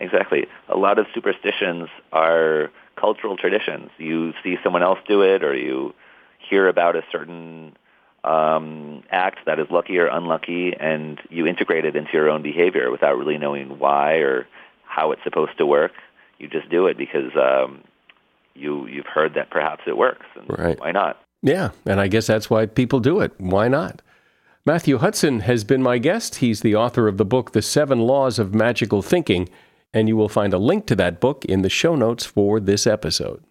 Exactly. 0.00 0.46
A 0.68 0.76
lot 0.76 0.98
of 0.98 1.06
superstitions 1.14 1.88
are 2.12 2.70
cultural 2.96 3.36
traditions. 3.36 3.90
You 3.98 4.32
see 4.42 4.56
someone 4.62 4.82
else 4.82 4.98
do 5.06 5.22
it 5.22 5.44
or 5.44 5.54
you 5.54 5.94
hear 6.38 6.68
about 6.68 6.96
a 6.96 7.02
certain 7.10 7.76
um, 8.26 9.04
act 9.10 9.38
that 9.46 9.58
is 9.58 9.66
lucky 9.70 9.98
or 9.98 10.08
unlucky, 10.08 10.74
and 10.78 11.20
you 11.30 11.46
integrate 11.46 11.84
it 11.84 11.94
into 11.94 12.10
your 12.12 12.28
own 12.28 12.42
behavior 12.42 12.90
without 12.90 13.16
really 13.16 13.38
knowing 13.38 13.78
why 13.78 14.14
or 14.14 14.46
how 14.84 15.12
it's 15.12 15.22
supposed 15.22 15.56
to 15.58 15.66
work. 15.66 15.92
You 16.38 16.48
just 16.48 16.68
do 16.68 16.86
it 16.86 16.98
because 16.98 17.30
um, 17.36 17.84
you 18.54 18.86
you've 18.88 19.06
heard 19.06 19.34
that 19.34 19.50
perhaps 19.50 19.84
it 19.86 19.96
works. 19.96 20.26
right? 20.48 20.78
Why 20.78 20.92
not? 20.92 21.22
Yeah, 21.42 21.70
and 21.84 22.00
I 22.00 22.08
guess 22.08 22.26
that's 22.26 22.50
why 22.50 22.66
people 22.66 22.98
do 23.00 23.20
it. 23.20 23.32
Why 23.38 23.68
not? 23.68 24.02
Matthew 24.64 24.98
Hutson 24.98 25.42
has 25.42 25.62
been 25.62 25.82
my 25.82 25.98
guest. 25.98 26.36
He's 26.36 26.60
the 26.60 26.74
author 26.74 27.06
of 27.06 27.18
the 27.18 27.24
book 27.24 27.52
The 27.52 27.62
Seven 27.62 28.00
Laws 28.00 28.40
of 28.40 28.52
Magical 28.52 29.00
Thinking, 29.00 29.48
and 29.94 30.08
you 30.08 30.16
will 30.16 30.28
find 30.28 30.52
a 30.52 30.58
link 30.58 30.86
to 30.86 30.96
that 30.96 31.20
book 31.20 31.44
in 31.44 31.62
the 31.62 31.68
show 31.68 31.94
notes 31.94 32.26
for 32.26 32.58
this 32.58 32.84
episode. 32.84 33.44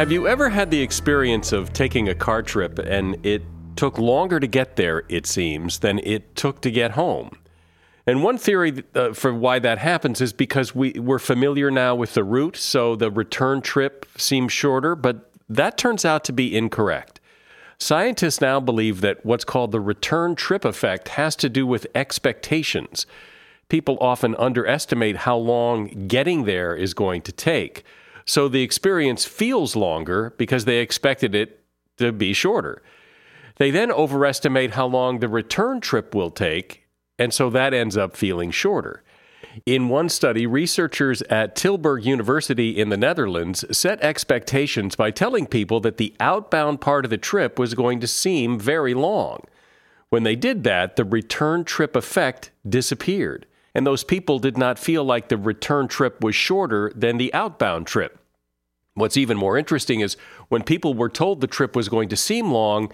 Have 0.00 0.10
you 0.10 0.26
ever 0.26 0.48
had 0.48 0.70
the 0.70 0.80
experience 0.80 1.52
of 1.52 1.74
taking 1.74 2.08
a 2.08 2.14
car 2.14 2.40
trip 2.40 2.78
and 2.78 3.18
it 3.22 3.42
took 3.76 3.98
longer 3.98 4.40
to 4.40 4.46
get 4.46 4.76
there, 4.76 5.02
it 5.10 5.26
seems, 5.26 5.80
than 5.80 5.98
it 5.98 6.34
took 6.34 6.62
to 6.62 6.70
get 6.70 6.92
home? 6.92 7.36
And 8.06 8.22
one 8.22 8.38
theory 8.38 8.82
uh, 8.94 9.12
for 9.12 9.34
why 9.34 9.58
that 9.58 9.76
happens 9.76 10.22
is 10.22 10.32
because 10.32 10.74
we, 10.74 10.92
we're 10.92 11.18
familiar 11.18 11.70
now 11.70 11.94
with 11.94 12.14
the 12.14 12.24
route, 12.24 12.56
so 12.56 12.96
the 12.96 13.10
return 13.10 13.60
trip 13.60 14.06
seems 14.16 14.54
shorter, 14.54 14.96
but 14.96 15.30
that 15.50 15.76
turns 15.76 16.06
out 16.06 16.24
to 16.24 16.32
be 16.32 16.56
incorrect. 16.56 17.20
Scientists 17.76 18.40
now 18.40 18.58
believe 18.58 19.02
that 19.02 19.22
what's 19.26 19.44
called 19.44 19.70
the 19.70 19.80
return 19.80 20.34
trip 20.34 20.64
effect 20.64 21.08
has 21.08 21.36
to 21.36 21.50
do 21.50 21.66
with 21.66 21.86
expectations. 21.94 23.04
People 23.68 23.98
often 24.00 24.34
underestimate 24.36 25.16
how 25.16 25.36
long 25.36 26.06
getting 26.08 26.44
there 26.44 26.74
is 26.74 26.94
going 26.94 27.20
to 27.20 27.32
take. 27.32 27.84
So 28.30 28.46
the 28.46 28.62
experience 28.62 29.24
feels 29.24 29.74
longer 29.74 30.34
because 30.38 30.64
they 30.64 30.78
expected 30.78 31.34
it 31.34 31.64
to 31.96 32.12
be 32.12 32.32
shorter. 32.32 32.80
They 33.56 33.72
then 33.72 33.90
overestimate 33.90 34.74
how 34.74 34.86
long 34.86 35.18
the 35.18 35.26
return 35.26 35.80
trip 35.80 36.14
will 36.14 36.30
take, 36.30 36.86
and 37.18 37.34
so 37.34 37.50
that 37.50 37.74
ends 37.74 37.96
up 37.96 38.16
feeling 38.16 38.52
shorter. 38.52 39.02
In 39.66 39.88
one 39.88 40.08
study, 40.08 40.46
researchers 40.46 41.22
at 41.22 41.56
Tilburg 41.56 42.04
University 42.04 42.78
in 42.78 42.88
the 42.88 42.96
Netherlands 42.96 43.64
set 43.76 44.00
expectations 44.00 44.94
by 44.94 45.10
telling 45.10 45.48
people 45.48 45.80
that 45.80 45.96
the 45.96 46.14
outbound 46.20 46.80
part 46.80 47.04
of 47.04 47.10
the 47.10 47.18
trip 47.18 47.58
was 47.58 47.74
going 47.74 47.98
to 47.98 48.06
seem 48.06 48.60
very 48.60 48.94
long. 48.94 49.40
When 50.10 50.22
they 50.22 50.36
did 50.36 50.62
that, 50.62 50.94
the 50.94 51.04
return 51.04 51.64
trip 51.64 51.96
effect 51.96 52.52
disappeared, 52.64 53.46
and 53.74 53.84
those 53.84 54.04
people 54.04 54.38
did 54.38 54.56
not 54.56 54.78
feel 54.78 55.02
like 55.02 55.30
the 55.30 55.36
return 55.36 55.88
trip 55.88 56.22
was 56.22 56.36
shorter 56.36 56.92
than 56.94 57.16
the 57.16 57.34
outbound 57.34 57.88
trip. 57.88 58.18
What's 58.94 59.16
even 59.16 59.36
more 59.36 59.56
interesting 59.56 60.00
is 60.00 60.16
when 60.48 60.62
people 60.62 60.94
were 60.94 61.08
told 61.08 61.40
the 61.40 61.46
trip 61.46 61.76
was 61.76 61.88
going 61.88 62.08
to 62.08 62.16
seem 62.16 62.50
long, 62.50 62.92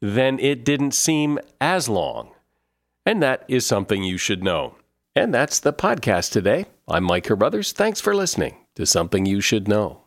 then 0.00 0.38
it 0.38 0.64
didn't 0.64 0.92
seem 0.92 1.38
as 1.60 1.88
long. 1.88 2.30
And 3.06 3.22
that 3.22 3.44
is 3.48 3.64
something 3.64 4.02
you 4.02 4.18
should 4.18 4.44
know. 4.44 4.76
And 5.16 5.32
that's 5.32 5.58
the 5.58 5.72
podcast 5.72 6.32
today. 6.32 6.66
I'm 6.86 7.04
Mike 7.04 7.24
Carruthers. 7.24 7.72
Thanks 7.72 8.00
for 8.00 8.14
listening 8.14 8.56
to 8.76 8.86
Something 8.86 9.26
You 9.26 9.40
Should 9.40 9.66
Know. 9.66 10.02